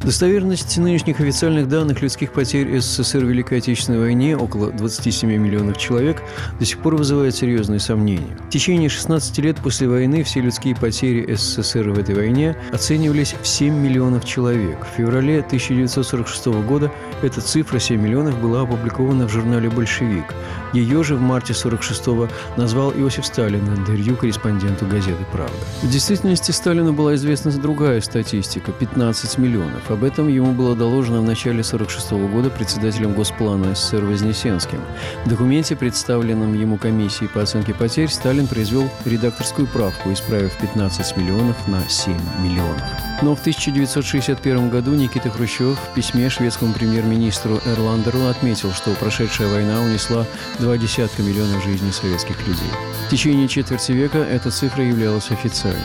Достоверность 0.03 0.79
нынешних 0.79 1.19
официальных 1.19 1.69
данных 1.69 2.01
людских 2.01 2.31
потерь 2.31 2.79
СССР 2.79 3.19
в 3.19 3.29
Великой 3.29 3.59
Отечественной 3.59 3.99
войне, 3.99 4.35
около 4.35 4.71
27 4.71 5.29
миллионов 5.29 5.77
человек, 5.77 6.23
до 6.57 6.65
сих 6.65 6.79
пор 6.79 6.95
вызывает 6.95 7.35
серьезные 7.35 7.79
сомнения. 7.79 8.35
В 8.47 8.49
течение 8.49 8.89
16 8.89 9.37
лет 9.37 9.57
после 9.57 9.87
войны 9.87 10.23
все 10.23 10.41
людские 10.41 10.75
потери 10.75 11.35
СССР 11.35 11.91
в 11.91 11.99
этой 11.99 12.15
войне 12.15 12.55
оценивались 12.73 13.35
в 13.39 13.47
7 13.47 13.75
миллионов 13.75 14.25
человек. 14.25 14.79
В 14.91 14.97
феврале 14.97 15.41
1946 15.41 16.47
года 16.67 16.91
эта 17.21 17.39
цифра 17.39 17.77
7 17.77 18.01
миллионов 18.01 18.41
была 18.41 18.61
опубликована 18.61 19.27
в 19.27 19.31
журнале 19.31 19.69
«Большевик». 19.69 20.33
Ее 20.73 21.03
же 21.03 21.15
в 21.15 21.21
марте 21.21 21.53
1946-го 21.53 22.27
назвал 22.57 22.91
Иосиф 22.93 23.25
Сталин 23.25 23.63
в 23.65 23.79
интервью 23.79 24.15
корреспонденту 24.15 24.87
газеты 24.87 25.23
«Правда». 25.31 25.53
В 25.83 25.89
действительности 25.91 26.49
Сталину 26.49 26.91
была 26.91 27.13
известна 27.13 27.51
другая 27.51 28.01
статистика– 28.01 28.71
15 28.79 29.37
миллионов. 29.37 29.90
Об 29.91 30.05
этом 30.05 30.29
ему 30.29 30.53
было 30.53 30.73
доложено 30.73 31.19
в 31.19 31.25
начале 31.25 31.59
1946 31.59 32.11
года 32.31 32.49
председателем 32.49 33.13
Госплана 33.13 33.75
СССР 33.75 34.05
Вознесенским. 34.05 34.81
В 35.25 35.29
документе, 35.29 35.75
представленном 35.75 36.53
ему 36.53 36.77
комиссией 36.77 37.29
по 37.29 37.41
оценке 37.41 37.73
потерь, 37.73 38.07
Сталин 38.07 38.47
произвел 38.47 38.89
редакторскую 39.03 39.67
правку, 39.67 40.13
исправив 40.13 40.55
15 40.61 41.17
миллионов 41.17 41.67
на 41.67 41.81
7 41.89 42.17
миллионов. 42.41 42.81
Но 43.21 43.35
в 43.35 43.41
1961 43.41 44.69
году 44.69 44.93
Никита 44.93 45.29
Хрущев 45.29 45.77
в 45.77 45.93
письме 45.93 46.29
шведскому 46.29 46.73
премьер-министру 46.73 47.59
Эрландеру 47.65 48.25
отметил, 48.27 48.71
что 48.71 48.91
прошедшая 48.91 49.49
война 49.49 49.81
унесла 49.81 50.25
два 50.59 50.77
десятка 50.77 51.21
миллионов 51.21 51.63
жизней 51.63 51.91
советских 51.91 52.39
людей. 52.47 52.71
В 53.07 53.11
течение 53.11 53.47
четверти 53.47 53.91
века 53.91 54.19
эта 54.19 54.49
цифра 54.49 54.83
являлась 54.83 55.29
официальной. 55.31 55.81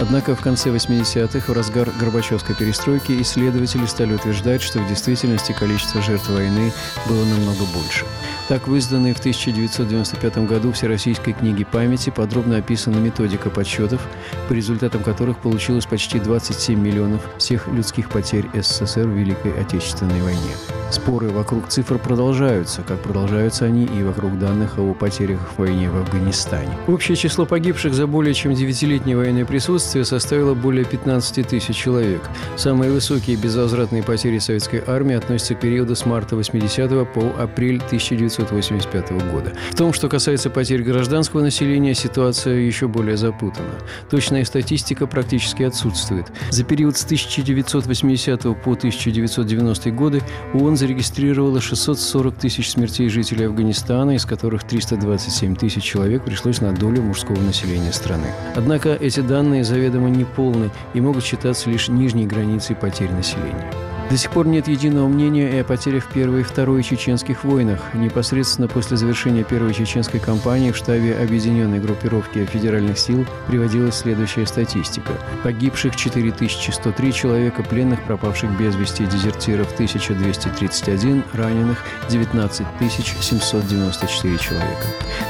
Однако 0.00 0.34
в 0.34 0.40
конце 0.40 0.70
80-х, 0.70 1.52
в 1.52 1.54
разгар 1.54 1.90
Горбачевской 2.00 2.56
перестройки, 2.56 3.12
исследователи 3.50 3.86
стали 3.86 4.14
утверждать, 4.14 4.62
что 4.62 4.78
в 4.78 4.88
действительности 4.88 5.52
количество 5.52 6.00
жертв 6.00 6.28
войны 6.28 6.72
было 7.08 7.24
намного 7.24 7.64
больше. 7.74 8.04
Так, 8.48 8.68
в 8.68 8.74
изданной 8.76 9.12
в 9.12 9.18
1995 9.18 10.38
году 10.38 10.72
Всероссийской 10.72 11.32
книге 11.32 11.64
памяти 11.64 12.10
подробно 12.10 12.58
описана 12.58 12.96
методика 12.98 13.50
подсчетов, 13.50 14.00
по 14.48 14.52
результатам 14.52 15.02
которых 15.02 15.38
получилось 15.38 15.86
почти 15.86 16.18
27 16.18 16.80
миллионов 16.80 17.22
всех 17.38 17.68
людских 17.68 18.10
потерь 18.10 18.46
СССР 18.54 19.06
в 19.06 19.16
Великой 19.16 19.52
Отечественной 19.60 20.20
войне. 20.22 20.54
Споры 20.90 21.28
вокруг 21.28 21.68
цифр 21.68 21.98
продолжаются, 21.98 22.82
как 22.82 22.98
продолжаются 22.98 23.64
они 23.64 23.84
и 23.84 24.02
вокруг 24.02 24.36
данных 24.40 24.76
о 24.78 24.92
потерях 24.92 25.38
в 25.38 25.60
войне 25.60 25.88
в 25.88 25.96
Афганистане. 25.96 26.76
Общее 26.88 27.16
число 27.16 27.46
погибших 27.46 27.94
за 27.94 28.08
более 28.08 28.34
чем 28.34 28.54
девятилетнее 28.54 29.16
военное 29.16 29.44
присутствие 29.44 30.04
составило 30.04 30.54
более 30.54 30.84
15 30.84 31.46
тысяч 31.46 31.76
человек. 31.76 32.22
Самые 32.56 32.90
высокие 32.90 33.36
безвозвратные 33.40 34.02
потери 34.02 34.38
советской 34.38 34.82
армии 34.86 35.16
относятся 35.16 35.54
к 35.54 35.60
периоду 35.60 35.96
с 35.96 36.06
марта 36.06 36.36
80 36.36 36.90
по 37.12 37.42
апрель 37.42 37.76
1985 37.76 39.10
года. 39.32 39.52
В 39.70 39.76
том, 39.76 39.92
что 39.92 40.08
касается 40.08 40.50
потерь 40.50 40.82
гражданского 40.82 41.40
населения, 41.42 41.94
ситуация 41.94 42.56
еще 42.56 42.88
более 42.88 43.16
запутана. 43.16 43.70
Точная 44.10 44.44
статистика 44.44 45.06
практически 45.06 45.62
отсутствует. 45.62 46.26
За 46.50 46.64
период 46.64 46.96
с 46.96 47.04
1980 47.04 48.42
по 48.42 48.72
1990 48.72 49.90
годы 49.92 50.22
ООН 50.54 50.76
зарегистрировала 50.76 51.60
640 51.60 52.34
тысяч 52.36 52.70
смертей 52.70 53.08
жителей 53.08 53.46
Афганистана, 53.46 54.16
из 54.16 54.24
которых 54.24 54.64
327 54.64 55.56
тысяч 55.56 55.82
человек 55.82 56.24
пришлось 56.24 56.60
на 56.60 56.72
долю 56.72 57.02
мужского 57.02 57.40
населения 57.40 57.92
страны. 57.92 58.28
Однако 58.54 58.90
эти 58.90 59.20
данные 59.20 59.64
заведомо 59.64 60.10
неполны 60.10 60.70
и 60.94 61.00
могут 61.00 61.24
считаться 61.24 61.70
лишь 61.70 61.88
нижней 61.88 62.26
границей 62.26 62.76
потерь 62.76 63.10
населения. 63.30 63.99
До 64.10 64.16
сих 64.16 64.32
пор 64.32 64.48
нет 64.48 64.66
единого 64.66 65.06
мнения 65.06 65.56
и 65.56 65.58
о 65.60 65.64
потерях 65.64 66.02
в 66.04 66.08
Первой 66.08 66.40
и 66.40 66.42
Второй 66.42 66.82
чеченских 66.82 67.44
войнах. 67.44 67.94
Непосредственно 67.94 68.66
после 68.66 68.96
завершения 68.96 69.44
Первой 69.44 69.72
чеченской 69.72 70.18
кампании 70.18 70.72
в 70.72 70.76
штабе 70.76 71.14
Объединенной 71.14 71.78
группировки 71.78 72.44
федеральных 72.44 72.98
сил 72.98 73.24
приводилась 73.46 73.94
следующая 73.94 74.46
статистика. 74.46 75.12
Погибших 75.44 75.94
4103 75.94 77.12
человека, 77.12 77.62
пленных, 77.62 78.02
пропавших 78.02 78.50
без 78.58 78.74
вести 78.74 79.06
дезертиров 79.06 79.72
1231, 79.74 81.22
раненых 81.32 81.84
19 82.08 82.66
794 82.80 84.38
человека. 84.38 84.86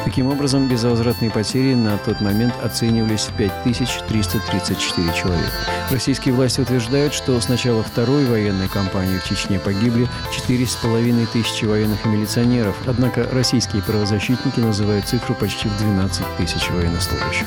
Таким 0.06 0.28
образом, 0.28 0.68
безвозвратные 0.68 1.30
потери 1.30 1.74
на 1.74 1.98
тот 1.98 2.22
момент 2.22 2.54
оценивались 2.62 3.26
в 3.26 3.36
5334 3.36 5.12
человека. 5.12 5.52
Российские 5.90 6.32
власти 6.32 6.62
утверждают, 6.62 7.12
что 7.12 7.38
с 7.38 7.50
начала 7.50 7.82
Второй 7.82 8.24
военной 8.24 8.69
кампании 8.70 9.18
в 9.18 9.24
Чечне 9.24 9.58
погибли 9.58 10.08
4,5 10.32 11.26
тысячи 11.32 11.64
военных 11.64 12.04
и 12.04 12.08
милиционеров, 12.08 12.76
однако 12.86 13.28
российские 13.32 13.82
правозащитники 13.82 14.60
называют 14.60 15.06
цифру 15.06 15.34
почти 15.34 15.68
в 15.68 15.78
12 15.78 16.24
тысяч 16.38 16.70
военнослужащих. 16.70 17.46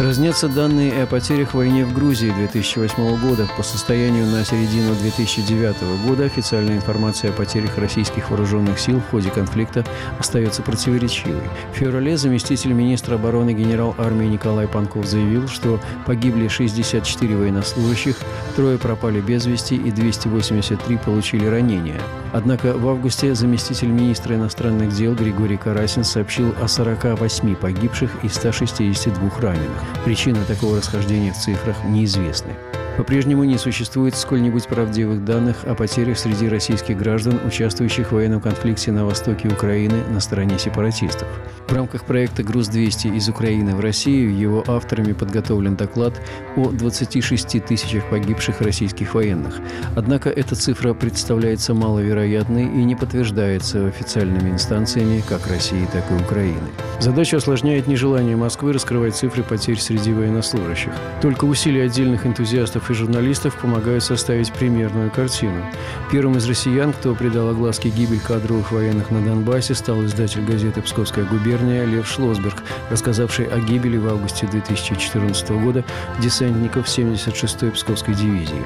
Разнятся 0.00 0.48
данные 0.48 1.02
о 1.02 1.06
потерях 1.06 1.50
в 1.50 1.58
войне 1.58 1.84
в 1.84 1.92
Грузии 1.92 2.30
2008 2.30 3.20
года. 3.20 3.46
По 3.58 3.62
состоянию 3.62 4.24
на 4.24 4.42
середину 4.46 4.94
2009 4.94 6.06
года 6.06 6.24
официальная 6.24 6.76
информация 6.78 7.28
о 7.28 7.34
потерях 7.34 7.76
российских 7.76 8.30
вооруженных 8.30 8.80
сил 8.80 9.00
в 9.00 9.10
ходе 9.10 9.28
конфликта 9.28 9.84
остается 10.18 10.62
противоречивой. 10.62 11.42
В 11.74 11.76
феврале 11.76 12.16
заместитель 12.16 12.72
министра 12.72 13.16
обороны 13.16 13.52
генерал 13.52 13.94
армии 13.98 14.24
Николай 14.24 14.66
Панков 14.66 15.04
заявил, 15.04 15.48
что 15.48 15.78
погибли 16.06 16.48
64 16.48 17.36
военнослужащих, 17.36 18.16
трое 18.56 18.78
пропали 18.78 19.20
без 19.20 19.44
вести 19.44 19.76
и 19.76 19.90
283 19.90 20.96
получили 20.96 21.44
ранения. 21.44 22.00
Однако 22.32 22.72
в 22.72 22.88
августе 22.88 23.34
заместитель 23.34 23.88
министра 23.88 24.34
иностранных 24.34 24.94
дел 24.94 25.14
Григорий 25.14 25.58
Карасин 25.58 26.04
сообщил 26.04 26.54
о 26.62 26.68
48 26.68 27.54
погибших 27.56 28.10
и 28.22 28.28
162 28.28 29.30
раненых. 29.40 29.89
Причины 30.04 30.44
такого 30.44 30.78
расхождения 30.78 31.32
в 31.32 31.38
цифрах 31.38 31.84
неизвестны. 31.84 32.54
По-прежнему 33.00 33.44
не 33.44 33.56
существует 33.56 34.14
сколь-нибудь 34.14 34.68
правдивых 34.68 35.24
данных 35.24 35.64
о 35.64 35.74
потерях 35.74 36.18
среди 36.18 36.46
российских 36.50 36.98
граждан, 36.98 37.40
участвующих 37.46 38.08
в 38.08 38.12
военном 38.12 38.42
конфликте 38.42 38.92
на 38.92 39.06
востоке 39.06 39.48
Украины 39.48 40.04
на 40.10 40.20
стороне 40.20 40.58
сепаратистов. 40.58 41.26
В 41.66 41.72
рамках 41.72 42.04
проекта 42.04 42.42
«Груз-200» 42.42 43.16
из 43.16 43.26
Украины 43.30 43.74
в 43.74 43.80
Россию 43.80 44.36
его 44.36 44.62
авторами 44.66 45.14
подготовлен 45.14 45.76
доклад 45.76 46.20
о 46.56 46.68
26 46.68 47.64
тысячах 47.64 48.04
погибших 48.10 48.60
российских 48.60 49.14
военных. 49.14 49.60
Однако 49.96 50.28
эта 50.28 50.54
цифра 50.54 50.92
представляется 50.92 51.72
маловероятной 51.72 52.64
и 52.64 52.84
не 52.84 52.96
подтверждается 52.96 53.86
официальными 53.86 54.50
инстанциями 54.50 55.24
как 55.26 55.46
России, 55.46 55.88
так 55.90 56.04
и 56.10 56.22
Украины. 56.22 56.68
Задача 56.98 57.38
осложняет 57.38 57.86
нежелание 57.86 58.36
Москвы 58.36 58.74
раскрывать 58.74 59.16
цифры 59.16 59.42
потерь 59.42 59.78
среди 59.78 60.12
военнослужащих. 60.12 60.92
Только 61.22 61.46
усилия 61.46 61.84
отдельных 61.84 62.26
энтузиастов 62.26 62.89
и 62.90 62.94
журналистов 62.94 63.56
помогают 63.56 64.04
составить 64.04 64.52
примерную 64.52 65.10
картину. 65.10 65.64
Первым 66.10 66.36
из 66.36 66.48
россиян, 66.48 66.92
кто 66.92 67.14
придал 67.14 67.48
огласке 67.48 67.88
гибель 67.88 68.20
кадровых 68.20 68.72
военных 68.72 69.10
на 69.10 69.24
Донбассе, 69.24 69.74
стал 69.74 70.04
издатель 70.04 70.44
газеты 70.44 70.82
«Псковская 70.82 71.24
губерния» 71.24 71.84
Лев 71.84 72.06
Шлосберг, 72.06 72.62
рассказавший 72.90 73.46
о 73.46 73.58
гибели 73.60 73.96
в 73.96 74.08
августе 74.08 74.46
2014 74.46 75.50
года 75.50 75.84
десантников 76.20 76.86
76-й 76.86 77.70
Псковской 77.70 78.14
дивизии. 78.14 78.64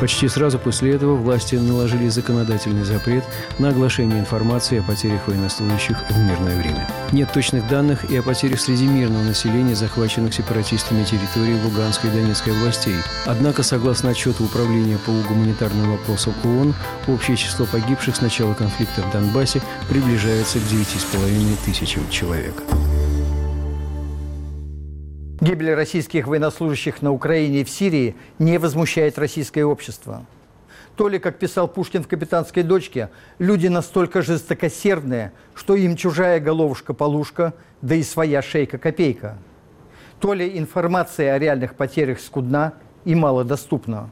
Почти 0.00 0.28
сразу 0.28 0.58
после 0.58 0.92
этого 0.92 1.16
власти 1.16 1.54
наложили 1.56 2.08
законодательный 2.08 2.84
запрет 2.84 3.24
на 3.58 3.70
оглашение 3.70 4.18
информации 4.18 4.80
о 4.80 4.82
потерях 4.82 5.26
военнослужащих 5.26 5.96
в 6.10 6.18
мирное 6.18 6.60
время. 6.60 6.88
Нет 7.12 7.32
точных 7.32 7.66
данных 7.68 8.10
и 8.10 8.16
о 8.16 8.22
потерях 8.22 8.60
среди 8.60 8.86
мирного 8.86 9.22
населения, 9.22 9.74
захваченных 9.74 10.34
сепаратистами 10.34 11.04
территории 11.04 11.58
Луганской 11.62 12.10
и 12.10 12.12
Донецкой 12.12 12.56
областей. 12.58 12.96
Однако, 13.24 13.55
согласно 13.62 14.10
отчету 14.10 14.44
Управления 14.44 14.98
по 15.04 15.12
гуманитарным 15.28 15.92
вопросам 15.92 16.34
ООН, 16.44 16.74
общее 17.08 17.36
число 17.36 17.66
погибших 17.66 18.16
с 18.16 18.20
начала 18.20 18.54
конфликта 18.54 19.02
в 19.02 19.12
Донбассе 19.12 19.60
приближается 19.88 20.58
к 20.58 20.62
9,5 20.62 21.64
тысячам 21.64 22.08
человек. 22.10 22.54
Гибель 25.40 25.74
российских 25.74 26.26
военнослужащих 26.26 27.02
на 27.02 27.12
Украине 27.12 27.60
и 27.60 27.64
в 27.64 27.70
Сирии 27.70 28.16
не 28.38 28.58
возмущает 28.58 29.18
российское 29.18 29.64
общество. 29.64 30.26
То 30.96 31.08
ли, 31.08 31.18
как 31.18 31.38
писал 31.38 31.68
Пушкин 31.68 32.02
в 32.02 32.08
«Капитанской 32.08 32.62
дочке», 32.62 33.10
люди 33.38 33.66
настолько 33.66 34.22
жестокосердные, 34.22 35.32
что 35.54 35.76
им 35.76 35.94
чужая 35.94 36.40
головушка-полушка, 36.40 37.52
да 37.82 37.94
и 37.94 38.02
своя 38.02 38.40
шейка-копейка. 38.40 39.36
То 40.20 40.32
ли 40.32 40.58
информация 40.58 41.34
о 41.34 41.38
реальных 41.38 41.74
потерях 41.74 42.18
скудна 42.18 42.72
и 43.06 43.14
малодоступна, 43.14 44.10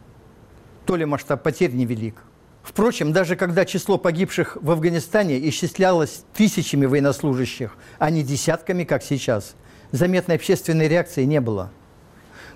то 0.87 0.97
ли 0.97 1.05
масштаб 1.05 1.43
потерь 1.43 1.73
невелик. 1.73 2.23
Впрочем, 2.63 3.13
даже 3.13 3.37
когда 3.37 3.67
число 3.67 3.99
погибших 3.99 4.57
в 4.63 4.71
Афганистане 4.71 5.47
исчислялось 5.51 6.25
тысячами 6.33 6.87
военнослужащих, 6.87 7.77
а 7.99 8.09
не 8.09 8.23
десятками, 8.23 8.85
как 8.85 9.03
сейчас– 9.03 9.55
заметной 9.95 10.35
общественной 10.35 10.89
реакции 10.89 11.25
не 11.25 11.41
было. 11.41 11.71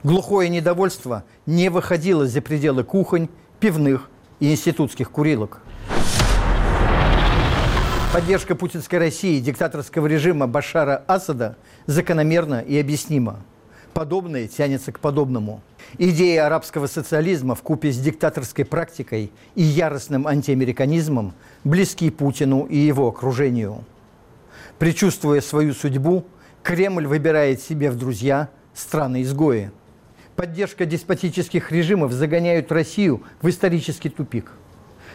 Глухое 0.02 0.48
недовольство 0.48 1.24
не 1.46 1.68
выходило 1.68 2.26
за 2.26 2.40
пределы 2.40 2.84
кухонь, 2.84 3.28
пивных 3.60 4.10
и 4.40 4.50
институтских 4.50 5.10
курилок. 5.10 5.60
Поддержка 8.12 8.54
путинской 8.54 8.98
России 8.98 9.38
диктаторского 9.38 10.06
режима 10.06 10.46
Башара 10.46 11.04
Асада 11.06 11.56
закономерна 11.86 12.60
и 12.60 12.78
объяснима. 12.78 13.40
Подобное 13.98 14.46
тянется 14.46 14.92
к 14.92 15.00
подобному. 15.00 15.60
Идеи 15.98 16.36
арабского 16.36 16.86
социализма 16.86 17.56
в 17.56 17.62
купе 17.62 17.90
с 17.90 17.98
диктаторской 17.98 18.64
практикой 18.64 19.32
и 19.56 19.62
яростным 19.64 20.28
антиамериканизмом 20.28 21.34
близки 21.64 22.08
Путину 22.10 22.64
и 22.66 22.76
его 22.76 23.08
окружению. 23.08 23.84
Причувствуя 24.78 25.40
свою 25.40 25.74
судьбу, 25.74 26.24
Кремль 26.62 27.08
выбирает 27.08 27.60
себе 27.60 27.90
в 27.90 27.98
друзья 27.98 28.50
страны-изгои. 28.72 29.72
Поддержка 30.36 30.86
деспотических 30.86 31.72
режимов 31.72 32.12
загоняет 32.12 32.70
Россию 32.70 33.24
в 33.42 33.48
исторический 33.48 34.10
тупик. 34.10 34.52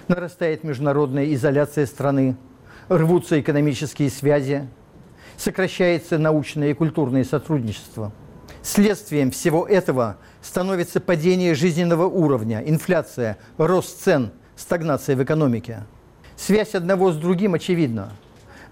Нарастает 0.09 0.65
международная 0.65 1.33
изоляция 1.33 1.85
страны, 1.85 2.35
рвутся 2.89 3.39
экономические 3.39 4.09
связи, 4.09 4.67
сокращается 5.37 6.17
научное 6.17 6.71
и 6.71 6.73
культурное 6.73 7.23
сотрудничество. 7.23 8.11
Следствием 8.63 9.29
всего 9.29 9.67
этого 9.67 10.17
становится 10.41 10.99
падение 10.99 11.53
жизненного 11.53 12.05
уровня, 12.05 12.63
инфляция, 12.65 13.37
рост 13.57 14.01
цен, 14.01 14.31
стагнация 14.55 15.15
в 15.15 15.23
экономике. 15.23 15.83
Связь 16.35 16.73
одного 16.73 17.11
с 17.11 17.17
другим 17.17 17.53
очевидна– 17.53 18.11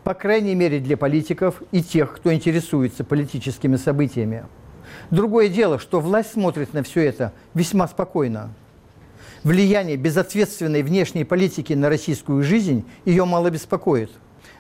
по 0.04 0.14
крайней 0.14 0.56
мере 0.56 0.80
для 0.80 0.98
политиков 0.98 1.62
и 1.72 1.84
тех, 1.84 2.16
кто 2.16 2.34
интересуется 2.34 3.04
политическими 3.04 3.76
событиями. 3.76 4.46
Другое 5.12 5.48
дело, 5.48 5.80
что 5.80 6.00
власть 6.00 6.34
смотрит 6.34 6.74
на 6.74 6.84
все 6.84 7.02
это 7.02 7.34
весьма 7.54 7.88
спокойно. 7.88 8.54
Влияние 9.44 9.98
безответственной 9.98 10.84
внешней 10.84 11.24
политики 11.24 11.74
на 11.74 11.90
российскую 11.90 12.44
жизнь 12.44 12.86
ее 13.06 13.26
мало 13.26 13.50
беспокоит. 13.50 14.12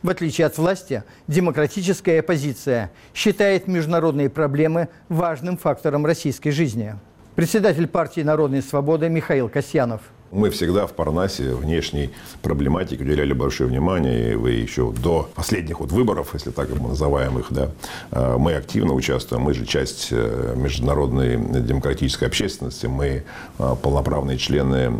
В 0.03 0.09
отличие 0.09 0.47
от 0.47 0.57
власти, 0.57 1.03
демократическая 1.27 2.19
оппозиция 2.19 2.91
считает 3.13 3.67
международные 3.67 4.29
проблемы 4.29 4.89
важным 5.09 5.57
фактором 5.57 6.05
российской 6.05 6.51
жизни. 6.51 6.95
Председатель 7.35 7.87
партии 7.87 8.21
«Народная 8.21 8.61
свобода» 8.61 9.09
Михаил 9.09 9.47
Касьянов– 9.47 10.01
мы 10.31 10.49
всегда 10.49 10.87
в 10.87 10.93
Парнасе 10.93 11.53
внешней 11.53 12.11
проблематике 12.41 13.03
уделяли 13.03 13.33
большое 13.33 13.69
внимание. 13.69 14.33
И 14.33 14.35
вы 14.35 14.51
еще 14.51 14.91
до 14.91 15.29
последних 15.35 15.79
вот 15.79 15.91
выборов, 15.91 16.29
если 16.33 16.51
так 16.51 16.69
мы 16.69 16.89
называем 16.89 17.37
их, 17.37 17.47
да, 17.49 17.71
э, 18.11 18.37
мы 18.37 18.53
активно 18.53 18.93
участвуем. 18.93 19.43
Мы 19.43 19.53
же 19.53 19.65
часть 19.65 20.07
э, 20.11 20.53
международной 20.55 21.37
демократической 21.61 22.25
общественности. 22.25 22.85
Мы 22.85 23.23
э, 23.59 23.75
полноправные 23.81 24.37
члены 24.37 24.91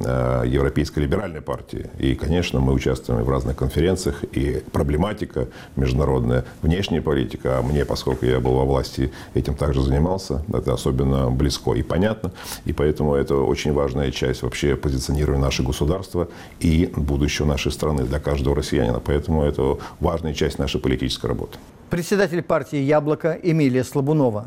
Европейской 0.46 1.00
либеральной 1.00 1.42
партии. 1.42 1.90
И, 1.98 2.16
конечно, 2.16 2.60
мы 2.60 2.74
участвуем 2.74 3.24
в 3.24 3.30
разных 3.30 3.56
конференциях. 3.56 4.24
И 4.34 4.62
проблематика 4.72 5.48
международная, 5.76 6.46
внешняя 6.62 7.02
политика, 7.02 7.60
а 7.60 7.62
мне, 7.62 7.86
поскольку 7.86 8.26
я 8.26 8.40
был 8.40 8.54
во 8.54 8.66
власти, 8.66 9.12
этим 9.34 9.56
также 9.56 9.82
занимался, 9.82 10.44
это 10.54 10.74
особенно 10.74 11.30
близко 11.30 11.74
и 11.74 11.84
понятно. 11.84 12.32
И 12.66 12.74
поэтому 12.74 13.16
это 13.16 13.36
очень 13.36 13.74
важная 13.74 14.12
часть 14.12 14.42
вообще 14.44 14.76
позиционирования 14.76 15.21
позиционируем 15.22 15.42
наше 15.42 15.64
государство 15.64 16.28
и 16.60 16.92
будущего 16.96 17.46
нашей 17.46 17.72
страны 17.72 18.04
для 18.04 18.20
каждого 18.20 18.56
россиянина. 18.56 19.00
Поэтому 19.00 19.44
это 19.44 19.78
важная 20.00 20.34
часть 20.34 20.60
нашей 20.60 20.80
политической 20.80 21.28
работы. 21.28 21.58
Председатель 21.90 22.42
партии 22.42 22.80
«Яблоко» 22.80 23.38
Эмилия 23.44 23.84
Слабунова. 23.84 24.46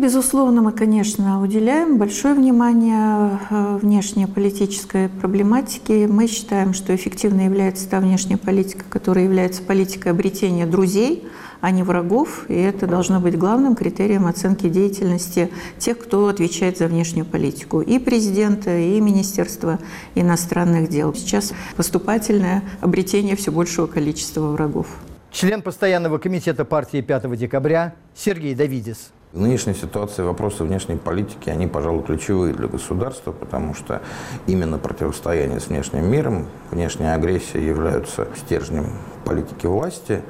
Безусловно, 0.00 0.62
мы, 0.62 0.72
конечно, 0.72 1.42
уделяем 1.42 1.98
большое 1.98 2.32
внимание 2.32 3.38
э, 3.50 3.78
внешней 3.82 4.24
политической 4.24 5.10
проблематике. 5.10 6.06
Мы 6.06 6.26
считаем, 6.26 6.72
что 6.72 6.94
эффективной 6.94 7.44
является 7.44 7.86
та 7.86 8.00
внешняя 8.00 8.38
политика, 8.38 8.82
которая 8.88 9.24
является 9.24 9.60
политикой 9.60 10.08
обретения 10.12 10.64
друзей– 10.64 11.28
а 11.60 11.70
не 11.72 11.82
врагов. 11.82 12.46
И 12.48 12.54
это 12.54 12.86
должно 12.86 13.20
быть 13.20 13.36
главным 13.36 13.74
критерием 13.74 14.26
оценки 14.26 14.70
деятельности 14.70 15.50
тех, 15.76 15.98
кто 15.98 16.28
отвечает 16.28 16.78
за 16.78 16.86
внешнюю 16.86 17.26
политику. 17.26 17.82
И 17.82 17.98
президента, 17.98 18.74
и 18.74 18.98
Министерства 18.98 19.78
иностранных 20.14 20.88
дел. 20.88 21.14
Сейчас 21.14 21.52
поступательное 21.76 22.62
обретение 22.80 23.36
все 23.36 23.52
большего 23.52 23.86
количества 23.86 24.46
врагов. 24.52 24.86
Член 25.30 25.60
постоянного 25.60 26.16
комитета 26.16 26.64
партии 26.64 27.02
5 27.02 27.36
декабря 27.36 27.94
Сергей 28.14 28.54
Давидис. 28.54 29.10
В 29.32 29.40
нынешней 29.40 29.74
ситуации 29.74 30.22
вопросы 30.22 30.64
внешней 30.64 30.96
политики, 30.96 31.50
они, 31.50 31.68
пожалуй, 31.68 32.02
ключевые 32.02 32.52
для 32.52 32.66
государства, 32.66 33.30
потому 33.30 33.74
что 33.74 34.02
именно 34.48 34.76
противостояние 34.76 35.60
с 35.60 35.68
внешним 35.68 36.10
миром, 36.10 36.48
внешняя 36.72 37.14
агрессия 37.14 37.64
являются 37.64 38.26
стержнем 38.36 38.86
политики 39.24 39.66
власти. 39.66 40.22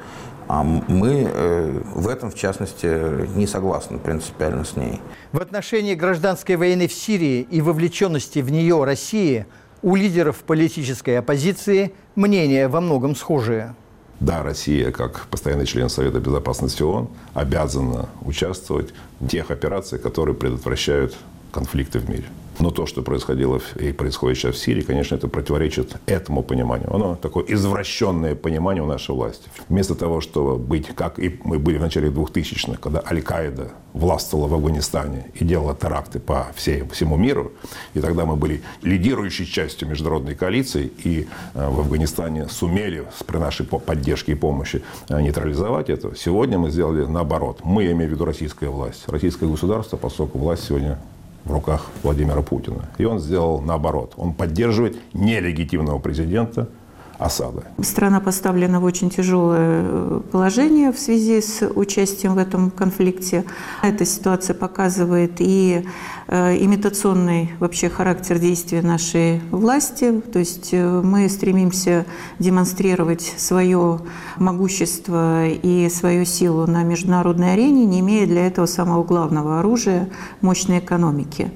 А 0.49 0.63
мы 0.63 1.31
э, 1.33 1.81
в 1.95 2.09
этом, 2.09 2.31
в 2.31 2.35
частности, 2.35 3.27
не 3.39 3.47
согласны 3.47 3.99
принципиально 3.99 4.67
с 4.67 4.77
ней. 4.77 5.01
В 5.33 5.41
отношении 5.41 5.95
гражданской 5.95 6.57
войны 6.57 6.87
в 6.87 6.93
Сирии 6.93 7.41
и 7.41 7.63
вовлеченности 7.63 8.41
в 8.41 8.51
нее 8.51 8.85
России 8.85 9.47
у 9.81 9.97
лидеров 9.97 10.39
политической 10.39 11.19
оппозиции 11.19 11.95
мнения 12.17 12.69
во 12.69 12.83
многом 12.83 13.17
схожие. 13.17 13.75
Да, 14.21 14.43
Россия, 14.43 14.93
как 14.93 15.27
постоянный 15.31 15.65
член 15.65 15.89
Совета 15.89 16.21
Безопасности 16.21 16.83
ООН, 16.83 17.09
обязана 17.33 18.11
участвовать 18.21 18.91
в 19.19 19.29
тех 19.29 19.51
операциях, 19.51 20.03
которые 20.03 20.35
предотвращают 20.35 21.17
конфликты 21.51 21.99
в 21.99 22.09
мире. 22.09 22.25
Но 22.61 22.71
то, 22.71 22.87
что 22.87 23.03
происходило 23.03 23.61
и 23.77 23.93
происходит 23.93 24.39
сейчас 24.39 24.57
в 24.57 24.59
Сирии, 24.59 24.83
конечно, 24.83 25.15
это 25.15 25.29
противоречит 25.29 25.97
этому 26.07 26.43
пониманию. 26.43 26.95
Оно 26.95 27.17
такое 27.17 27.45
извращенное 27.49 28.35
понимание 28.35 28.83
у 28.83 28.87
нашей 28.87 29.15
власти. 29.15 29.49
Вместо 29.69 29.95
того, 29.95 30.21
чтобы 30.21 30.59
быть, 30.59 30.89
как 30.95 31.19
и 31.19 31.41
мы 31.45 31.59
были 31.59 31.79
в 31.79 31.81
начале 31.81 32.11
2000-х, 32.11 32.79
когда 32.79 33.03
Аль-Каида 33.11 33.71
властвовала 33.95 34.47
в 34.47 34.55
Афганистане 34.55 35.31
и 35.35 35.45
делала 35.45 35.75
теракты 35.75 36.21
по 36.21 36.49
всей, 36.55 36.87
всему 36.89 37.17
миру, 37.17 37.53
и 37.95 38.01
тогда 38.01 38.27
мы 38.27 38.37
были 38.37 38.63
лидирующей 38.83 39.47
частью 39.47 39.89
международной 39.89 40.35
коалиции, 40.35 40.93
и 41.03 41.29
э, 41.55 41.69
в 41.69 41.81
Афганистане 41.81 42.49
сумели 42.49 43.05
при 43.27 43.39
нашей 43.39 43.65
поддержке 43.65 44.33
и 44.33 44.35
помощи 44.35 44.83
э, 45.09 45.21
нейтрализовать 45.21 45.89
это. 45.89 46.15
Сегодня 46.15 46.59
мы 46.59 46.71
сделали 46.71 47.05
наоборот. 47.07 47.61
Мы, 47.65 47.85
я 47.85 47.93
имею 47.93 48.11
в 48.11 48.13
виду 48.13 48.27
российская 48.27 48.69
власть, 48.69 49.09
российское 49.09 49.47
государство, 49.47 49.97
поскольку 49.97 50.39
власть 50.39 50.65
сегодня 50.65 50.99
в 51.45 51.53
руках 51.53 51.87
Владимира 52.03 52.43
Путина. 52.43 52.89
И 52.99 53.05
он 53.05 53.19
сделал 53.19 53.61
наоборот. 53.61 54.15
Он 54.17 54.33
поддерживает 54.33 54.97
нелегитимного 55.15 55.99
президента– 55.99 56.69
осады. 57.21 57.63
Страна 57.83 58.21
поставлена 58.21 58.81
в 58.81 58.85
очень 58.85 59.11
тяжелое 59.11 59.85
э, 59.85 60.21
положение 60.33 60.91
в 60.91 60.99
связи 60.99 61.41
с 61.41 61.67
участием 61.67 62.35
в 62.35 62.39
этом 62.39 62.71
конфликте. 62.71 63.45
Эта 63.83 64.05
ситуация 64.07 64.55
показывает 64.55 65.33
и 65.39 65.87
э, 66.29 66.57
имитационный 66.57 67.53
вообще 67.61 67.91
характер 67.91 68.39
действия 68.39 68.81
нашей 68.83 69.41
власти. 69.51 70.21
То 70.33 70.39
есть 70.39 70.71
э, 70.73 71.03
мы 71.05 71.29
стремимся 71.29 72.07
демонстрировать 72.39 73.35
свое 73.37 74.01
могущество 74.39 75.47
и 75.47 75.89
свою 75.91 76.25
силу 76.25 76.67
на 76.67 76.83
международной 76.83 77.53
арене, 77.53 77.85
не 77.85 78.01
имея 78.01 78.27
для 78.27 78.47
этого 78.47 78.67
самого 78.67 79.05
главного 79.05 79.61
оружия– 79.61 80.09
мощной 80.41 80.79
экономики. 80.79 81.53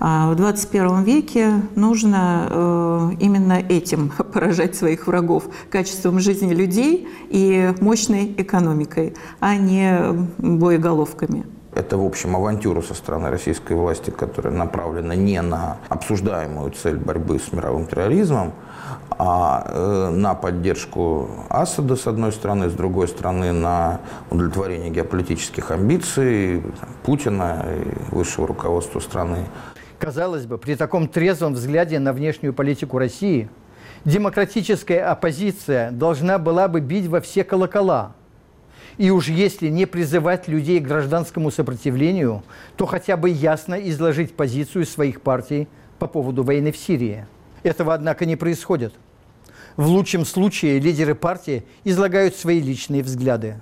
А 0.00 0.30
в 0.30 0.36
21 0.36 1.02
веке 1.02 1.62
нужно 1.74 2.46
э, 2.50 3.10
именно 3.20 3.54
этим 3.54 4.12
поражать 4.32 4.76
своих 4.76 5.06
врагов, 5.06 5.44
качеством 5.70 6.20
жизни 6.20 6.52
людей 6.52 7.08
и 7.28 7.72
мощной 7.80 8.34
экономикой, 8.36 9.14
а 9.40 9.56
не 9.56 9.98
боеголовками. 10.38 11.44
Это, 11.74 11.96
в 11.96 12.04
общем, 12.04 12.34
авантюра 12.34 12.80
со 12.82 12.94
стороны 12.94 13.30
российской 13.30 13.74
власти, 13.74 14.10
которая 14.10 14.52
направлена 14.52 15.14
не 15.14 15.40
на 15.42 15.76
обсуждаемую 15.88 16.72
цель 16.72 16.96
борьбы 16.96 17.38
с 17.38 17.52
мировым 17.52 17.86
терроризмом, 17.86 18.52
а 19.10 19.64
э, 19.66 20.10
на 20.10 20.34
поддержку 20.34 21.28
Асада, 21.48 21.96
с 21.96 22.06
одной 22.06 22.32
стороны, 22.32 22.68
с 22.70 22.72
другой 22.72 23.06
стороны, 23.06 23.52
на 23.52 24.00
удовлетворение 24.30 24.90
геополитических 24.90 25.70
амбиций 25.70 26.62
Путина 27.04 27.64
и 27.68 28.14
высшего 28.14 28.46
руководства 28.46 29.00
страны. 29.00 29.46
Казалось 29.98 30.46
бы, 30.46 30.58
при 30.58 30.74
таком 30.74 31.08
трезвом 31.08 31.54
взгляде 31.54 31.98
на 31.98 32.12
внешнюю 32.12 32.54
политику 32.54 32.98
России 32.98 33.48
демократическая 34.04 35.00
оппозиция 35.00 35.90
должна 35.90 36.38
была 36.38 36.68
бы 36.68 36.80
бить 36.80 37.06
во 37.06 37.20
все 37.20 37.44
колокола– 37.44 38.14
и 38.98 39.10
уж 39.10 39.28
если 39.28 39.68
не 39.68 39.86
призывать 39.86 40.48
людей 40.48 40.80
к 40.80 40.86
гражданскому 40.86 41.52
сопротивлению, 41.52 42.42
то 42.76 42.84
хотя 42.84 43.16
бы 43.16 43.30
ясно 43.30 43.76
изложить 43.76 44.34
позицию 44.34 44.84
своих 44.86 45.20
партий 45.20 45.68
по 46.00 46.08
поводу 46.08 46.42
войны 46.42 46.72
в 46.72 46.76
Сирии. 46.76 47.26
Этого, 47.62 47.94
однако, 47.94 48.26
не 48.26 48.34
происходит. 48.34 48.92
В 49.76 49.86
лучшем 49.86 50.24
случае 50.24 50.80
лидеры 50.80 51.14
партии 51.14 51.64
излагают 51.84 52.34
свои 52.34 52.60
личные 52.60 53.04
взгляды. 53.04 53.60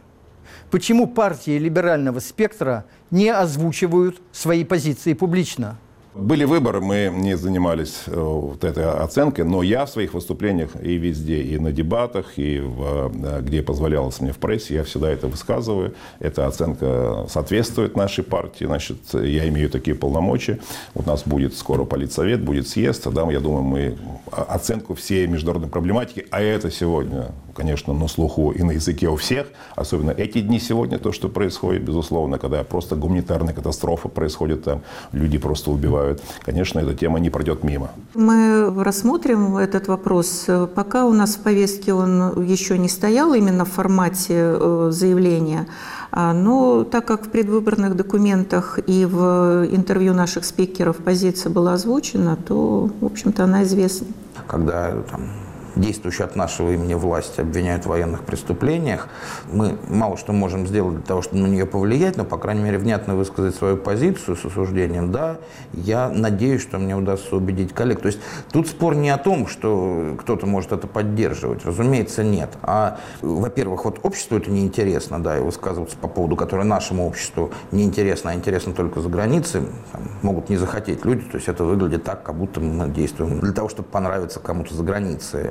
Почему 0.70 1.06
партии 1.06 1.58
либерального 1.58 2.20
спектра 2.20 2.86
не 3.10 3.28
озвучивают 3.28 4.22
свои 4.32 4.64
позиции 4.64 5.12
публично– 5.12 5.78
были 6.16 6.44
выборы, 6.44 6.80
мы 6.80 7.12
не 7.14 7.36
занимались 7.36 8.04
э, 8.06 8.18
вот 8.18 8.64
этой 8.64 8.84
оценкой, 8.84 9.44
но 9.44 9.62
я 9.62 9.84
в 9.84 9.90
своих 9.90 10.14
выступлениях 10.14 10.70
и 10.82 10.96
везде, 10.96 11.42
и 11.42 11.58
на 11.58 11.72
дебатах, 11.72 12.38
и 12.38 12.60
в, 12.60 13.12
э, 13.14 13.40
где 13.42 13.62
позволялось 13.62 14.20
мне 14.20 14.32
в 14.32 14.38
прессе, 14.38 14.74
я 14.74 14.84
всегда 14.84 15.10
это 15.10 15.28
высказываю. 15.28 15.94
Эта 16.18 16.46
оценка 16.46 17.26
соответствует 17.28 17.96
нашей 17.96 18.24
партии, 18.24 18.64
значит, 18.64 18.98
я 19.12 19.48
имею 19.48 19.68
такие 19.70 19.94
полномочия. 19.96 20.58
У 20.94 21.02
нас 21.02 21.22
будет 21.24 21.54
скоро 21.54 21.84
политсовет, 21.84 22.42
будет 22.42 22.68
съезд, 22.68 23.04
тогда, 23.04 23.30
я 23.30 23.40
думаю, 23.40 23.62
мы 23.62 23.98
оценку 24.30 24.94
всей 24.94 25.26
международной 25.26 25.68
проблематики, 25.68 26.26
а 26.30 26.40
это 26.40 26.70
сегодня, 26.70 27.32
конечно, 27.56 27.92
на 27.92 28.08
слуху 28.08 28.50
и 28.50 28.62
на 28.62 28.72
языке 28.72 29.08
у 29.08 29.16
всех, 29.16 29.46
особенно 29.74 30.10
эти 30.10 30.40
дни 30.40 30.60
сегодня, 30.60 30.98
то, 30.98 31.12
что 31.12 31.28
происходит, 31.28 31.82
безусловно, 31.82 32.38
когда 32.38 32.62
просто 32.62 32.96
гуманитарная 32.96 33.54
катастрофа 33.54 34.08
происходит, 34.08 34.64
там 34.64 34.82
люди 35.12 35.38
просто 35.38 35.70
убивают 35.70 36.22
конечно, 36.44 36.80
эта 36.80 36.94
тема 36.94 37.18
не 37.18 37.30
пройдет 37.30 37.64
мимо. 37.64 37.90
Мы 38.14 38.72
рассмотрим 38.84 39.56
этот 39.56 39.88
вопрос. 39.88 40.46
Пока 40.74 41.04
у 41.04 41.12
нас 41.12 41.36
в 41.36 41.40
повестке 41.40 41.92
он 41.92 42.42
еще 42.44 42.78
не 42.78 42.88
стоял 42.88 43.34
именно 43.34 43.64
в 43.64 43.70
формате 43.70 44.34
э, 44.34 44.88
заявления, 44.92 45.66
а, 46.12 46.32
но 46.32 46.84
так 46.84 47.04
как 47.04 47.26
в 47.26 47.30
предвыборных 47.30 47.96
документах 47.96 48.78
и 48.86 49.04
в 49.04 49.66
интервью 49.70 50.14
наших 50.14 50.44
спикеров 50.44 50.96
позиция 50.96 51.50
была 51.50 51.74
озвучена, 51.74 52.36
то, 52.36 52.90
в 53.00 53.04
общем-то, 53.04 53.44
она 53.44 53.62
известна. 53.64 54.06
Когда 54.46 54.92
там, 55.10 55.28
действующие 55.76 56.24
от 56.24 56.36
нашего 56.36 56.72
имени 56.72 56.94
власти 56.94 57.40
обвиняют 57.40 57.84
в 57.84 57.88
военных 57.88 58.24
преступлениях. 58.24 59.08
Мы 59.52 59.78
мало 59.88 60.16
что 60.16 60.32
можем 60.32 60.66
сделать 60.66 60.96
для 60.96 61.04
того, 61.04 61.22
чтобы 61.22 61.42
на 61.42 61.46
нее 61.46 61.66
повлиять, 61.66 62.16
но, 62.16 62.24
по 62.24 62.38
крайней 62.38 62.62
мере, 62.62 62.78
внятно 62.78 63.14
высказать 63.14 63.54
свою 63.54 63.76
позицию 63.76 64.36
с 64.36 64.44
осуждением. 64.44 65.12
Да, 65.12 65.38
я 65.72 66.08
надеюсь, 66.08 66.62
что 66.62 66.78
мне 66.78 66.96
удастся 66.96 67.36
убедить 67.36 67.72
коллег. 67.72 68.00
То 68.00 68.06
есть 68.06 68.20
тут 68.50 68.68
спор 68.68 68.94
не 68.94 69.10
о 69.10 69.18
том, 69.18 69.46
что 69.46 70.16
кто-то 70.18 70.46
может 70.46 70.72
это 70.72 70.86
поддерживать. 70.86 71.64
Разумеется, 71.64 72.24
нет. 72.24 72.50
А, 72.62 72.98
во-первых, 73.20 73.84
вот 73.84 74.00
обществу 74.02 74.38
это 74.38 74.50
неинтересно, 74.50 75.22
да, 75.22 75.38
и 75.38 75.40
высказываться 75.40 75.96
по 75.96 76.08
поводу, 76.08 76.36
которое 76.36 76.64
нашему 76.64 77.06
обществу 77.06 77.52
неинтересно, 77.70 78.30
а 78.30 78.34
интересно 78.34 78.72
только 78.72 79.00
за 79.00 79.08
границей, 79.08 79.62
там, 79.92 80.02
могут 80.22 80.48
не 80.48 80.56
захотеть 80.56 81.04
люди. 81.04 81.22
То 81.22 81.36
есть 81.36 81.48
это 81.48 81.64
выглядит 81.64 82.04
так, 82.04 82.22
как 82.22 82.36
будто 82.36 82.60
мы 82.60 82.88
действуем 82.88 83.40
для 83.40 83.52
того, 83.52 83.68
чтобы 83.68 83.88
понравиться 83.88 84.40
кому-то 84.40 84.74
за 84.74 84.82
границей. 84.82 85.42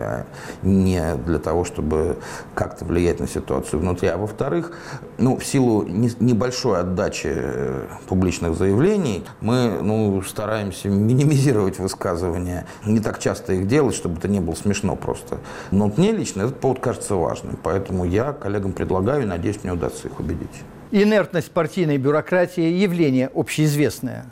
Не 0.62 1.16
для 1.16 1.40
того, 1.40 1.66
чтобы 1.66 2.18
как-то 2.54 2.86
влиять 2.86 3.20
на 3.20 3.28
ситуацию 3.28 3.80
внутри. 3.80 4.08
А 4.10 4.18
во-вторых, 4.18 4.72
ну, 5.18 5.38
в 5.38 5.46
силу 5.46 5.84
небольшой 5.84 6.80
отдачи 6.80 7.32
э, 7.34 7.88
публичных 8.08 8.56
заявлений, 8.56 9.24
мы 9.42 9.80
ну, 9.82 10.22
стараемся 10.22 10.90
минимизировать 10.90 11.80
высказывания. 11.80 12.66
Не 12.86 13.00
так 13.00 13.20
часто 13.20 13.54
их 13.54 13.68
делать, 13.68 13.96
чтобы 13.96 14.18
это 14.18 14.28
не 14.28 14.40
было 14.40 14.56
смешно 14.56 14.96
просто. 14.96 15.40
Но 15.72 15.92
мне 15.96 16.12
лично 16.12 16.44
этот 16.44 16.60
повод 16.60 16.80
кажется 16.80 17.16
важным. 17.16 17.58
Поэтому 17.62 18.06
я 18.06 18.34
коллегам 18.34 18.74
предлагаю 18.74 19.24
и 19.24 19.26
надеюсь, 19.26 19.64
мне 19.64 19.74
удастся 19.74 20.08
их 20.08 20.20
убедить. 20.20 20.64
Инертность 20.92 21.52
партийной 21.52 21.98
бюрократии– 21.98 22.62
явление 22.64 23.30
общеизвестное. 23.34 24.26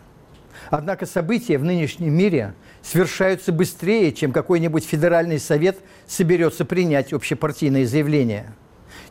Однако 0.70 1.06
события 1.06 1.58
в 1.58 1.64
нынешнем 1.64 2.14
мире 2.14 2.54
свершаются 2.84 3.52
быстрее, 3.52 4.12
чем 4.12 4.32
какой-нибудь 4.32 4.86
федеральный 4.86 5.40
совет 5.40 5.78
соберется 6.06 6.66
принять 6.66 7.14
общепартийное 7.14 7.86
заявление. 7.86 8.54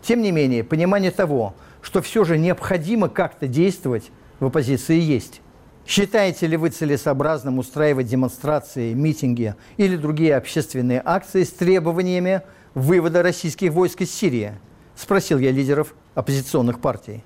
Тем 0.02 0.20
не 0.20 0.30
менее, 0.30 0.62
понимание 0.62 1.10
того, 1.10 1.54
что 1.80 2.02
все 2.02 2.24
же 2.24 2.38
необходимо 2.38 3.08
как-то 3.08 3.48
действовать, 3.48 4.10
в 4.38 4.46
оппозиции 4.46 4.98
есть. 4.98 5.40
Считаете 5.86 6.46
ли 6.46 6.56
вы 6.56 6.70
целесообразным 6.70 7.58
устраивать 7.58 8.06
демонстрации, 8.06 8.92
митинги 8.92 9.54
или 9.76 9.96
другие 9.96 10.36
общественные 10.36 11.02
акции 11.04 11.42
с 11.42 11.50
требованиями 11.50 12.42
вывода 12.74 13.22
российских 13.22 13.72
войск 13.72 14.02
из 14.02 14.12
Сирии? 14.12 14.52
Спросил 14.94 15.38
я 15.38 15.50
лидеров 15.50 15.94
оппозиционных 16.14 16.80
партий 16.80 17.24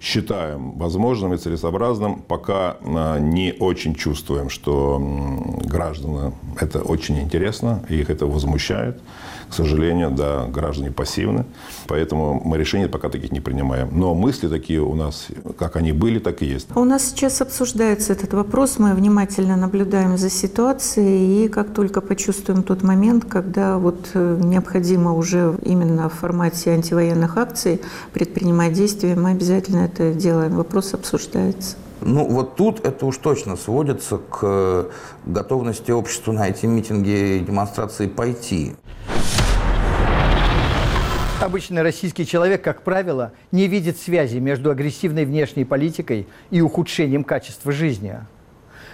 считаем 0.00 0.72
возможным 0.72 1.34
и 1.34 1.38
целесообразным, 1.38 2.22
пока 2.22 2.76
а, 2.80 3.18
не 3.18 3.54
очень 3.58 3.94
чувствуем, 3.94 4.48
что 4.48 5.00
гражданам 5.64 6.34
это 6.60 6.82
очень 6.82 7.20
интересно, 7.20 7.84
их 7.88 8.10
это 8.10 8.26
возмущает. 8.26 9.00
К 9.50 9.54
сожалению, 9.54 10.10
да, 10.10 10.46
граждане 10.46 10.90
пассивны, 10.90 11.46
поэтому 11.86 12.40
мы 12.44 12.58
решения 12.58 12.88
пока 12.88 13.08
таких 13.08 13.32
не 13.32 13.40
принимаем. 13.40 13.88
Но 13.92 14.14
мысли 14.14 14.48
такие 14.48 14.80
у 14.80 14.94
нас, 14.94 15.28
как 15.58 15.76
они 15.76 15.92
были, 15.92 16.18
так 16.18 16.42
и 16.42 16.46
есть. 16.46 16.68
У 16.74 16.84
нас 16.84 17.04
сейчас 17.04 17.40
обсуждается 17.40 18.12
этот 18.12 18.34
вопрос, 18.34 18.78
мы 18.78 18.94
внимательно 18.94 19.56
наблюдаем 19.56 20.18
за 20.18 20.30
ситуацией, 20.30 21.44
и 21.44 21.48
как 21.48 21.72
только 21.72 22.00
почувствуем 22.00 22.62
тот 22.62 22.82
момент, 22.82 23.24
когда 23.24 23.78
вот 23.78 24.10
э, 24.14 24.38
необходимо 24.42 25.14
уже 25.14 25.56
именно 25.64 26.08
в 26.08 26.14
формате 26.14 26.70
антивоенных 26.70 27.36
акций 27.36 27.80
предпринимать 28.12 28.72
действия, 28.74 29.14
мы 29.14 29.30
обязательно 29.30 29.80
это 29.80 30.12
делаем. 30.12 30.56
Вопрос 30.56 30.94
обсуждается. 30.94 31.76
Ну, 32.00 32.26
вот 32.26 32.56
тут 32.56 32.86
это 32.86 33.06
уж 33.06 33.16
точно 33.16 33.56
сводится 33.56 34.18
к 34.18 34.86
готовности 35.26 35.90
общества 35.90 36.32
на 36.32 36.48
эти 36.48 36.66
митинги 36.66 37.38
и 37.38 37.40
демонстрации 37.40 38.06
пойти. 38.06 38.76
Обычный 41.40 41.82
российский 41.82 42.26
человек, 42.26 42.64
как 42.64 42.82
правило, 42.82 43.30
не 43.52 43.68
видит 43.68 43.96
связи 43.96 44.38
между 44.38 44.72
агрессивной 44.72 45.24
внешней 45.24 45.64
политикой 45.64 46.26
и 46.50 46.60
ухудшением 46.60 47.22
качества 47.22 47.70
жизни. 47.70 48.16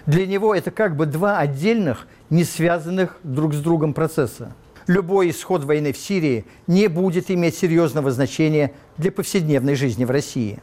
Для 0.05 0.27
него 0.27 0.55
это 0.55 0.71
как 0.71 0.95
бы 0.95 1.07
два 1.07 1.39
отдельных, 1.39 2.07
не 2.29 2.45
связанных 2.45 3.19
друг 3.23 3.55
с 3.55 3.61
другом 3.61 3.95
процесса. 3.95 4.55
Любой 4.87 5.31
исход 5.31 5.65
войны 5.65 5.95
в 5.95 5.97
Сирии 5.97 6.45
не 6.67 6.89
будет 6.89 7.31
иметь 7.31 7.57
серьезного 7.57 8.11
значения 8.11 8.73
для 8.99 9.11
повседневной 9.11 9.75
жизни 9.75 10.05
в 10.05 10.11
России. 10.11 10.61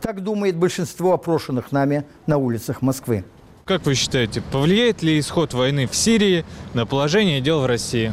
Так 0.00 0.22
думает 0.22 0.56
большинство 0.56 1.12
опрошенных 1.12 1.70
нами 1.70 2.04
на 2.26 2.38
улицах 2.38 2.80
Москвы. 2.80 3.26
Как 3.66 3.84
вы 3.84 3.94
считаете, 3.94 4.40
повлияет 4.40 5.02
ли 5.02 5.18
исход 5.20 5.52
войны 5.52 5.86
в 5.86 5.94
Сирии 5.94 6.46
на 6.72 6.86
положение 6.86 7.42
дел 7.42 7.60
в 7.60 7.66
России? 7.66 8.10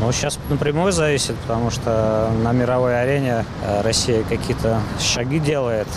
Ну, 0.00 0.12
сейчас 0.12 0.38
напрямую 0.48 0.92
зависит, 0.92 1.34
потому 1.36 1.70
что 1.70 2.30
на 2.42 2.52
мировой 2.52 3.00
арене 3.00 3.44
э, 3.64 3.80
Россия 3.82 4.22
какие-то 4.22 4.80
шаги 5.00 5.40
делает. 5.40 5.88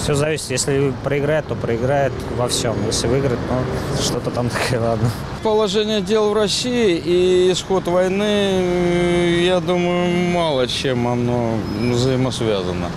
Все 0.00 0.14
зависит. 0.14 0.50
Если 0.50 0.94
проиграет, 1.02 1.46
то 1.46 1.56
проиграет 1.56 2.12
во 2.36 2.46
всем. 2.48 2.76
Если 2.86 3.08
выиграет, 3.08 3.40
ну, 3.50 4.02
что-то 4.02 4.30
там 4.30 4.48
такое, 4.48 4.80
ладно. 4.88 5.10
Положение 5.42 6.00
дел 6.00 6.30
в 6.30 6.34
России 6.34 6.96
и 6.96 7.52
исход 7.52 7.86
войны, 7.88 9.42
я 9.42 9.58
думаю, 9.60 10.30
мало 10.32 10.68
чем 10.68 11.08
оно 11.08 11.54
взаимосвязано. 11.80 12.88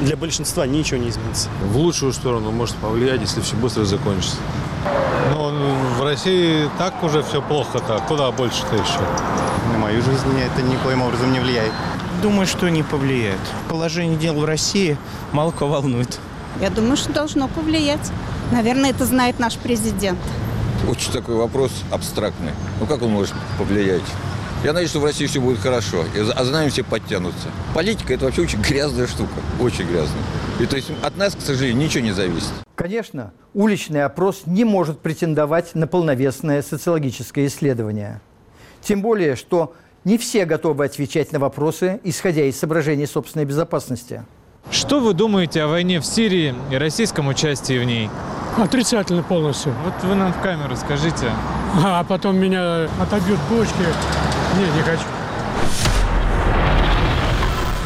Для 0.00 0.16
большинства 0.16 0.66
ничего 0.66 0.98
не 1.00 1.08
изменится. 1.08 1.48
В 1.64 1.76
лучшую 1.78 2.12
сторону 2.12 2.50
может 2.50 2.76
повлиять, 2.76 3.20
если 3.20 3.40
все 3.40 3.56
быстро 3.56 3.84
закончится. 3.84 4.36
Но 5.32 5.52
в 5.98 6.02
России 6.02 6.68
так 6.76 7.02
уже 7.02 7.22
все 7.22 7.40
плохо-то. 7.40 8.02
Куда 8.08 8.30
больше-то 8.30 8.74
еще? 8.74 9.00
На 9.72 9.78
мою 9.78 10.02
жизнь 10.02 10.38
это 10.38 10.62
никоим 10.62 11.02
образом 11.02 11.32
не 11.32 11.40
влияет. 11.40 11.72
Думаю, 12.22 12.46
что 12.46 12.68
не 12.68 12.82
повлияет. 12.82 13.40
Положение 13.68 14.18
дел 14.18 14.34
в 14.34 14.44
России 14.44 14.98
мало 15.32 15.50
кого 15.50 15.72
волнует. 15.72 16.18
Я 16.60 16.68
думаю, 16.68 16.96
что 16.96 17.12
должно 17.12 17.48
повлиять. 17.48 18.12
Наверное, 18.52 18.90
это 18.90 19.06
знает 19.06 19.38
наш 19.38 19.56
президент. 19.56 20.18
Очень 20.88 21.12
такой 21.12 21.36
вопрос 21.36 21.72
абстрактный. 21.90 22.52
Ну 22.80 22.86
как 22.86 23.00
он 23.02 23.10
может 23.12 23.34
повлиять? 23.58 24.02
Я 24.62 24.72
надеюсь, 24.72 24.90
что 24.90 25.00
в 25.00 25.04
России 25.04 25.26
все 25.26 25.40
будет 25.40 25.58
хорошо, 25.58 26.04
а 26.36 26.44
за 26.44 26.52
нами 26.52 26.68
все 26.68 26.84
подтянутся. 26.84 27.48
Политика– 27.74 28.12
это 28.14 28.26
вообще 28.26 28.42
очень 28.42 28.60
грязная 28.60 29.06
штука, 29.06 29.32
очень 29.58 29.86
грязная. 29.86 30.22
И 30.60 30.66
то 30.66 30.76
есть 30.76 30.90
от 31.02 31.16
нас, 31.16 31.34
к 31.34 31.40
сожалению, 31.40 31.82
ничего 31.82 32.04
не 32.04 32.12
зависит. 32.12 32.52
Конечно, 32.76 33.32
уличный 33.54 34.04
опрос 34.04 34.42
не 34.46 34.64
может 34.64 35.00
претендовать 35.00 35.74
на 35.74 35.86
полновесное 35.86 36.62
социологическое 36.62 37.46
исследование. 37.46 38.20
Тем 38.82 39.00
более, 39.00 39.36
что 39.36 39.74
не 40.04 40.18
все 40.18 40.44
готовы 40.44 40.84
отвечать 40.84 41.32
на 41.32 41.38
вопросы, 41.38 42.00
исходя 42.02 42.42
из 42.44 42.58
соображений 42.58 43.06
собственной 43.06 43.44
безопасности. 43.44 44.24
Что 44.70 45.00
вы 45.00 45.14
думаете 45.14 45.62
о 45.62 45.68
войне 45.68 46.00
в 46.00 46.04
Сирии 46.04 46.54
и 46.70 46.76
российском 46.76 47.28
участии 47.28 47.78
в 47.78 47.84
ней? 47.84 48.10
Отрицательно 48.58 49.22
полностью. 49.22 49.72
Вот 49.84 49.94
вы 50.02 50.14
нам 50.14 50.32
в 50.32 50.40
камеру 50.40 50.76
скажите. 50.76 51.30
А 51.84 52.04
потом 52.04 52.36
меня 52.36 52.88
отобьют 53.00 53.38
бочки. 53.48 53.72
Не, 54.58 54.64
не 54.76 54.82
хочу. 54.82 55.04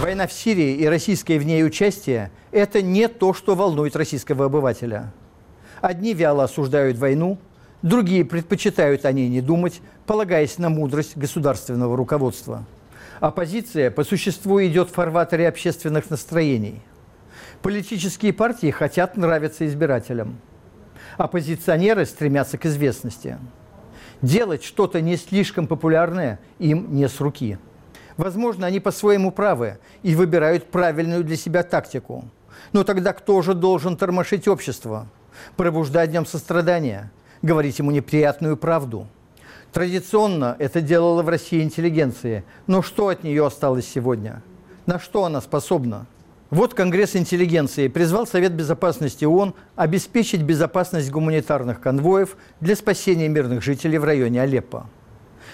Война 0.01 0.27
в 0.27 0.33
Сирии 0.33 0.75
и 0.77 0.87
российское 0.87 1.39
в 1.39 1.45
ней 1.45 1.65
участие– 1.65 2.31
это 2.53 2.81
не 2.83 3.09
то, 3.09 3.35
что 3.35 3.55
волнует 3.55 3.97
российского 3.97 4.47
обывателя. 4.47 5.13
Одни 5.81 6.15
вяло 6.15 6.45
осуждают 6.45 6.97
войну, 6.99 7.39
другие 7.83 8.25
предпочитают 8.25 9.05
о 9.05 9.13
ней 9.13 9.29
не 9.29 9.41
думать, 9.41 9.81
полагаясь 10.07 10.59
на 10.59 10.69
мудрость 10.69 11.17
государственного 11.17 11.97
руководства. 11.97 12.65
Оппозиция 13.21 13.91
по 13.91 14.05
существу 14.05 14.63
идет 14.63 14.91
в 14.91 14.95
фарватере 14.95 15.49
общественных 15.49 16.11
настроений. 16.11 16.81
Политические 17.63 18.33
партии 18.33 18.71
хотят 18.71 19.17
нравиться 19.17 19.67
избирателям. 19.67 20.39
Оппозиционеры 21.17 22.05
стремятся 22.05 22.59
к 22.59 22.67
известности– 22.67 23.39
Делать 24.23 24.65
что-то 24.65 25.01
не 25.01 25.17
слишком 25.17 25.67
популярное 25.67 26.41
им 26.59 26.95
не 26.95 27.09
с 27.09 27.21
руки. 27.21 27.59
Возможно, 28.17 28.67
они 28.67 28.81
по-своему 28.81 29.31
правы 29.31 29.79
и 30.03 30.15
выбирают 30.15 30.71
правильную 30.71 31.23
для 31.23 31.37
себя 31.37 31.63
тактику. 31.63 32.25
Но 32.73 32.83
тогда 32.83 33.13
кто 33.13 33.43
же 33.43 33.53
должен 33.53 33.97
тормошить 33.97 34.49
общество? 34.49 35.07
Пробуждать 35.57 36.11
в 36.11 36.13
нем 36.15 36.25
сострадание, 36.25 37.11
говорить 37.43 37.79
ему 37.79 37.91
неприятную 37.91 38.57
правду. 38.57 39.09
Традиционно 39.73 40.57
это 40.59 40.81
делала 40.81 41.23
в 41.23 41.29
России 41.29 41.63
интеллигенция. 41.63 42.45
Но 42.67 42.83
что 42.83 43.09
от 43.09 43.25
нее 43.25 43.47
осталось 43.47 43.87
сегодня? 43.87 44.43
На 44.87 44.99
что 44.99 45.25
она 45.25 45.41
способна? 45.41 46.07
Вот 46.51 46.75
Конгресс 46.75 47.17
интеллигенции 47.17 47.89
призвал 47.89 48.27
Совет 48.27 48.53
Безопасности 48.53 49.25
ООН 49.25 49.55
обеспечить 49.75 50.43
безопасность 50.43 51.11
гуманитарных 51.11 51.81
конвоев 51.81 52.37
для 52.61 52.77
спасения 52.77 53.29
мирных 53.29 53.63
жителей 53.63 53.99
в 53.99 54.05
районе 54.05 54.41
Алеппо. 54.41 54.87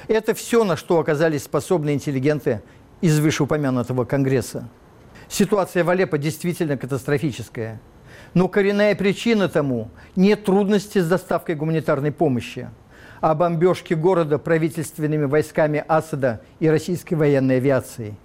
Это 0.06 0.34
все, 0.34 0.64
на 0.64 0.76
что 0.76 0.98
оказались 0.98 1.44
способны 1.44 1.94
интеллигенты 1.94 2.62
из 3.00 3.18
вышеупомянутого 3.18 4.04
Конгресса. 4.04 4.68
Ситуация 5.28 5.82
в 5.82 5.88
Алеппо 5.88 6.18
действительно 6.18 6.76
катастрофическая. 6.76 7.80
Но 8.34 8.48
коренная 8.48 8.94
причина 8.94 9.48
тому 9.48 9.90
не 10.16 10.36
трудности 10.36 10.98
с 10.98 11.08
доставкой 11.08 11.54
гуманитарной 11.54 12.12
помощи, 12.12 12.68
а 13.20 13.34
бомбежки 13.34 13.94
города 13.94 14.38
правительственными 14.38 15.24
войсками 15.24 15.84
Асада 15.86 16.40
и 16.60 16.68
российской 16.68 17.14
военной 17.14 17.56
авиацией– 17.56 18.14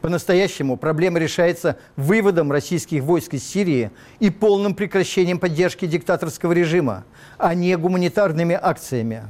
по-настоящему 0.00 0.76
проблема 0.76 1.18
решается 1.18 1.76
выводом 1.96 2.52
российских 2.52 3.02
войск 3.02 3.34
из 3.34 3.44
Сирии 3.44 3.90
и 4.20 4.30
полным 4.30 4.74
прекращением 4.74 5.38
поддержки 5.38 5.86
диктаторского 5.86 6.52
режима, 6.52 7.04
а 7.36 7.54
не 7.54 7.76
гуманитарными 7.76 8.58
акциями. 8.60 9.24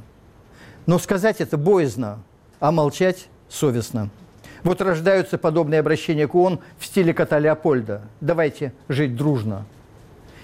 Но 0.85 0.99
сказать 0.99 1.41
это 1.41 1.57
боязно, 1.57 2.21
а 2.59 2.71
молчать 2.71 3.29
совестно. 3.49 4.09
Вот 4.63 4.81
рождаются 4.81 5.37
подобные 5.37 5.79
обращения 5.79 6.27
к 6.27 6.35
ООН 6.35 6.59
в 6.77 6.85
стиле 6.85 7.13
кота 7.13 7.39
Леопольда. 7.39 8.03
Давайте 8.21 8.73
жить 8.89 9.15
дружно. 9.15 9.65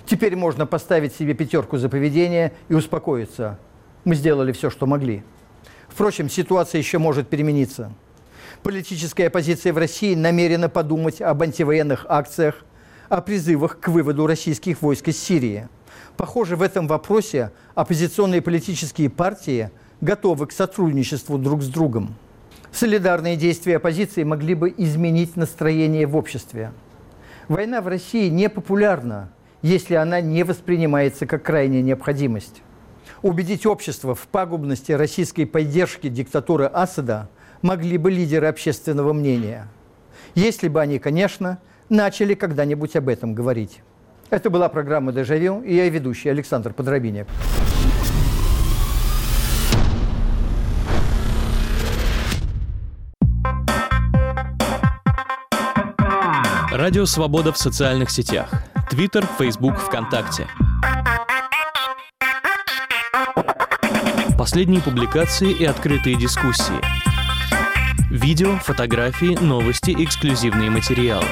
Теперь 0.05 0.35
можно 0.35 0.65
поставить 0.65 1.15
себе 1.15 1.33
пятерку 1.33 1.77
за 1.77 1.89
поведение 1.89 2.53
и 2.69 2.73
успокоиться. 2.73 3.57
Мы 4.03 4.15
сделали 4.15 4.51
все, 4.51 4.69
что 4.69 4.85
могли. 4.85 5.23
Впрочем, 5.87 6.29
ситуация 6.29 6.79
еще 6.79 6.99
может 6.99 7.27
перемениться– 7.27 7.91
политическая 8.65 9.27
оппозиция 9.27 9.73
в 9.73 9.77
России 9.77 10.15
намерена 10.15 10.69
подумать 10.69 11.21
об 11.21 11.43
антивоенных 11.43 12.07
акциях, 12.09 12.65
о 13.09 13.21
призывах 13.21 13.79
к 13.79 13.89
выводу 13.89 14.25
российских 14.25 14.81
войск 14.81 15.09
из 15.09 15.21
Сирии. 15.21 15.67
Похоже, 16.17 16.55
в 16.55 16.63
этом 16.63 16.87
вопросе 16.87 17.51
оппозиционные 17.75 18.41
политические 18.41 19.11
партии 19.11 19.69
готовы 20.01 20.47
к 20.47 20.51
сотрудничеству 20.51 21.37
друг 21.37 21.61
с 21.61 21.67
другом. 21.67 22.15
Солидарные 22.71 23.35
действия 23.37 23.77
оппозиции 23.77 24.23
могли 24.23 24.55
бы 24.55 24.73
изменить 24.75 25.35
настроение 25.35 26.07
в 26.07 26.15
обществе. 26.15 26.71
Война 27.47 27.81
в 27.81 27.87
России 27.87 28.29
не 28.29 28.49
популярна, 28.49 29.29
если 29.65 29.95
она 29.95 30.21
не 30.21 30.43
воспринимается 30.43 31.25
как 31.25 31.41
крайняя 31.41 31.81
необходимость. 31.81 32.61
Убедить 33.23 33.65
общество 33.65 34.13
в 34.13 34.27
пагубности 34.27 34.91
российской 34.91 35.45
поддержки 35.45 36.07
диктатуры 36.07 36.65
Асада 36.71 37.29
могли 37.63 37.97
бы 37.97 38.11
лидеры 38.11 38.45
общественного 38.45 39.11
мнения, 39.11 39.67
если 40.35 40.67
бы 40.67 40.81
они, 40.81 40.99
конечно, 40.99 41.57
начали 41.89 42.35
когда-нибудь 42.35 42.95
об 42.95 43.09
этом 43.09 43.33
говорить. 43.33 43.81
Это 44.29 44.51
была 44.51 44.69
программа 44.69 45.11
«Дежавю» 45.11 45.63
и 45.63 45.73
я 45.73 45.89
ведущий 45.89 46.29
Александр 46.29 46.71
Подробинек. 46.71 47.27
Радио 56.71 57.05
«Свобода» 57.05 57.51
в 57.51 57.57
социальных 57.57 58.11
сетях. 58.11 58.51
Твиттер, 58.89 59.27
Фейсбук, 59.37 59.77
ВКонтакте. 59.77 60.47
Последние 64.37 64.81
публикации 64.81 65.51
и 65.51 65.65
открытые 65.65 66.15
дискуссии– 66.15 66.79
Видео, 68.15 68.55
фотографии, 68.59 69.37
новости, 69.41 69.91
эксклюзивные 69.91 70.69
материалы. 70.69 71.27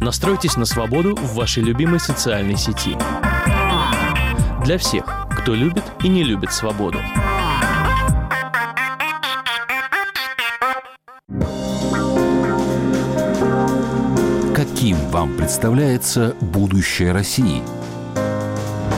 Настройтесь 0.00 0.56
на 0.56 0.64
свободу 0.64 1.14
в 1.14 1.34
вашей 1.34 1.62
любимой 1.62 2.00
социальной 2.00 2.56
сети. 2.56 2.96
Для 4.64 4.76
всех, 4.78 5.04
кто 5.30 5.54
любит 5.54 5.84
и 6.02 6.08
не 6.08 6.24
любит 6.24 6.52
свободу. 6.52 6.98
Вам 15.26 15.36
представляется 15.36 16.34
будущее 16.40 17.12
России? 17.12 17.62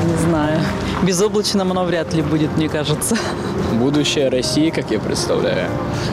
Не 0.07 0.17
знаю. 0.29 0.61
Безоблачным 1.03 1.71
оно 1.71 1.85
вряд 1.85 2.12
ли 2.12 2.23
будет, 2.23 2.57
мне 2.57 2.69
кажется. 2.69 3.17
Будущее 3.75 4.29
России, 4.29 4.71
как 4.71 4.91
я 4.91 4.99
представляю, 4.99 5.69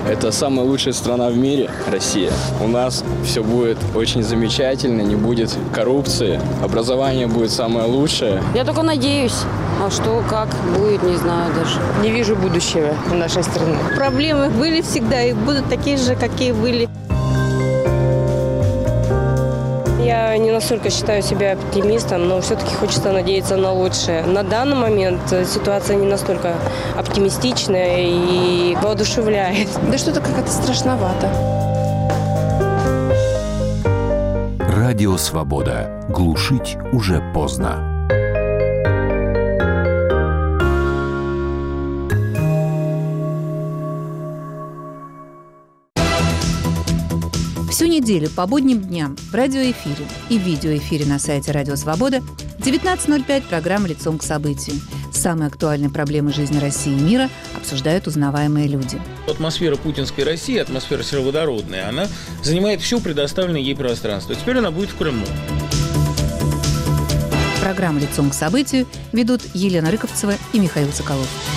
это 0.08 0.32
самая 0.32 0.66
лучшая 0.66 0.94
страна 0.94 1.30
в 1.30 1.38
мире, 1.38 1.70
Россия. 1.92 2.32
У 2.62 2.68
нас 2.68 3.04
все 3.24 3.44
будет 3.44 3.78
очень 3.96 4.24
замечательно, 4.24 5.02
не 5.02 5.16
будет 5.16 5.58
коррупции, 5.74 6.40
образование 6.64 7.28
будет 7.28 7.52
самое 7.52 7.88
лучшее. 7.88 8.42
Я 8.54 8.64
только 8.64 8.84
надеюсь. 8.84 9.44
А 9.84 9.90
что, 9.90 10.24
как 10.30 10.50
будет, 10.78 11.04
не 11.04 11.16
знаю 11.18 11.54
даже. 11.54 11.80
Не 12.02 12.12
вижу 12.12 12.36
будущего 12.36 12.94
у 13.12 13.16
нашей 13.16 13.44
страны. 13.44 13.76
Проблемы 13.96 14.50
были 14.50 14.82
всегда 14.82 15.22
и 15.24 15.34
будут 15.34 15.68
такие 15.70 15.98
же, 15.98 16.16
какие 16.16 16.52
были. 16.52 16.88
Я 20.16 20.38
не 20.38 20.50
настолько 20.52 20.90
считаю 20.90 21.22
себя 21.22 21.54
оптимистом, 21.54 22.30
но 22.30 22.40
все-таки 22.40 22.74
хочется 22.74 23.12
надеяться 23.12 23.58
на 23.58 23.74
лучшее. 23.74 24.24
На 24.24 24.44
данный 24.44 24.78
момент 24.78 25.20
ситуация 25.46 25.98
не 25.98 26.08
настолько 26.08 26.56
оптимистичная 26.98 27.98
и 28.00 28.78
воодушевляет. 28.82 29.68
Да 29.92 29.98
что-то 29.98 30.22
как-то 30.22 30.50
страшновато. 30.50 31.30
Радио 34.60 35.18
«Свобода». 35.18 36.06
Глушить 36.10 36.78
уже 36.94 37.22
поздно. 37.34 37.95
Неделю 48.06 48.30
по 48.30 48.46
будним 48.46 48.84
дням 48.84 49.18
в 49.18 49.34
радиоэфире 49.34 50.06
и 50.30 50.38
видеоэфире 50.38 51.08
на 51.08 51.18
сайте 51.18 51.52
Радио 51.52 51.76
Свобода 51.76 52.22
19.05 52.60 53.48
программа 53.50 53.88
«Лицом 53.88 54.20
к 54.20 54.24
событию». 54.24 54.76
Самые 55.12 55.48
актуальные 55.48 55.90
проблемы 55.90 56.32
жизни 56.32 56.60
России 56.60 56.94
и 56.94 57.02
мира 57.02 57.32
обсуждают 57.58 58.06
узнаваемые 58.06 58.68
люди. 58.68 59.02
Атмосфера 59.28 59.76
путинской 59.76 60.24
России, 60.24 60.56
атмосфера 60.60 61.02
сероводородная, 61.02 61.90
она 61.90 62.08
занимает 62.44 62.80
все 62.82 63.00
предоставленное 63.00 63.62
ей 63.62 63.76
пространство. 63.76 64.36
Теперь 64.36 64.60
она 64.60 64.70
будет 64.70 64.92
в 64.92 64.98
Крыму. 64.98 65.26
Программу 67.60 68.00
«Лицом 68.00 68.30
к 68.30 68.36
событию» 68.36 68.86
ведут 69.14 69.42
Елена 69.56 69.90
Рыковцева 69.90 70.36
и 70.54 70.60
Михаил 70.60 70.92
Соколов. 70.92 71.55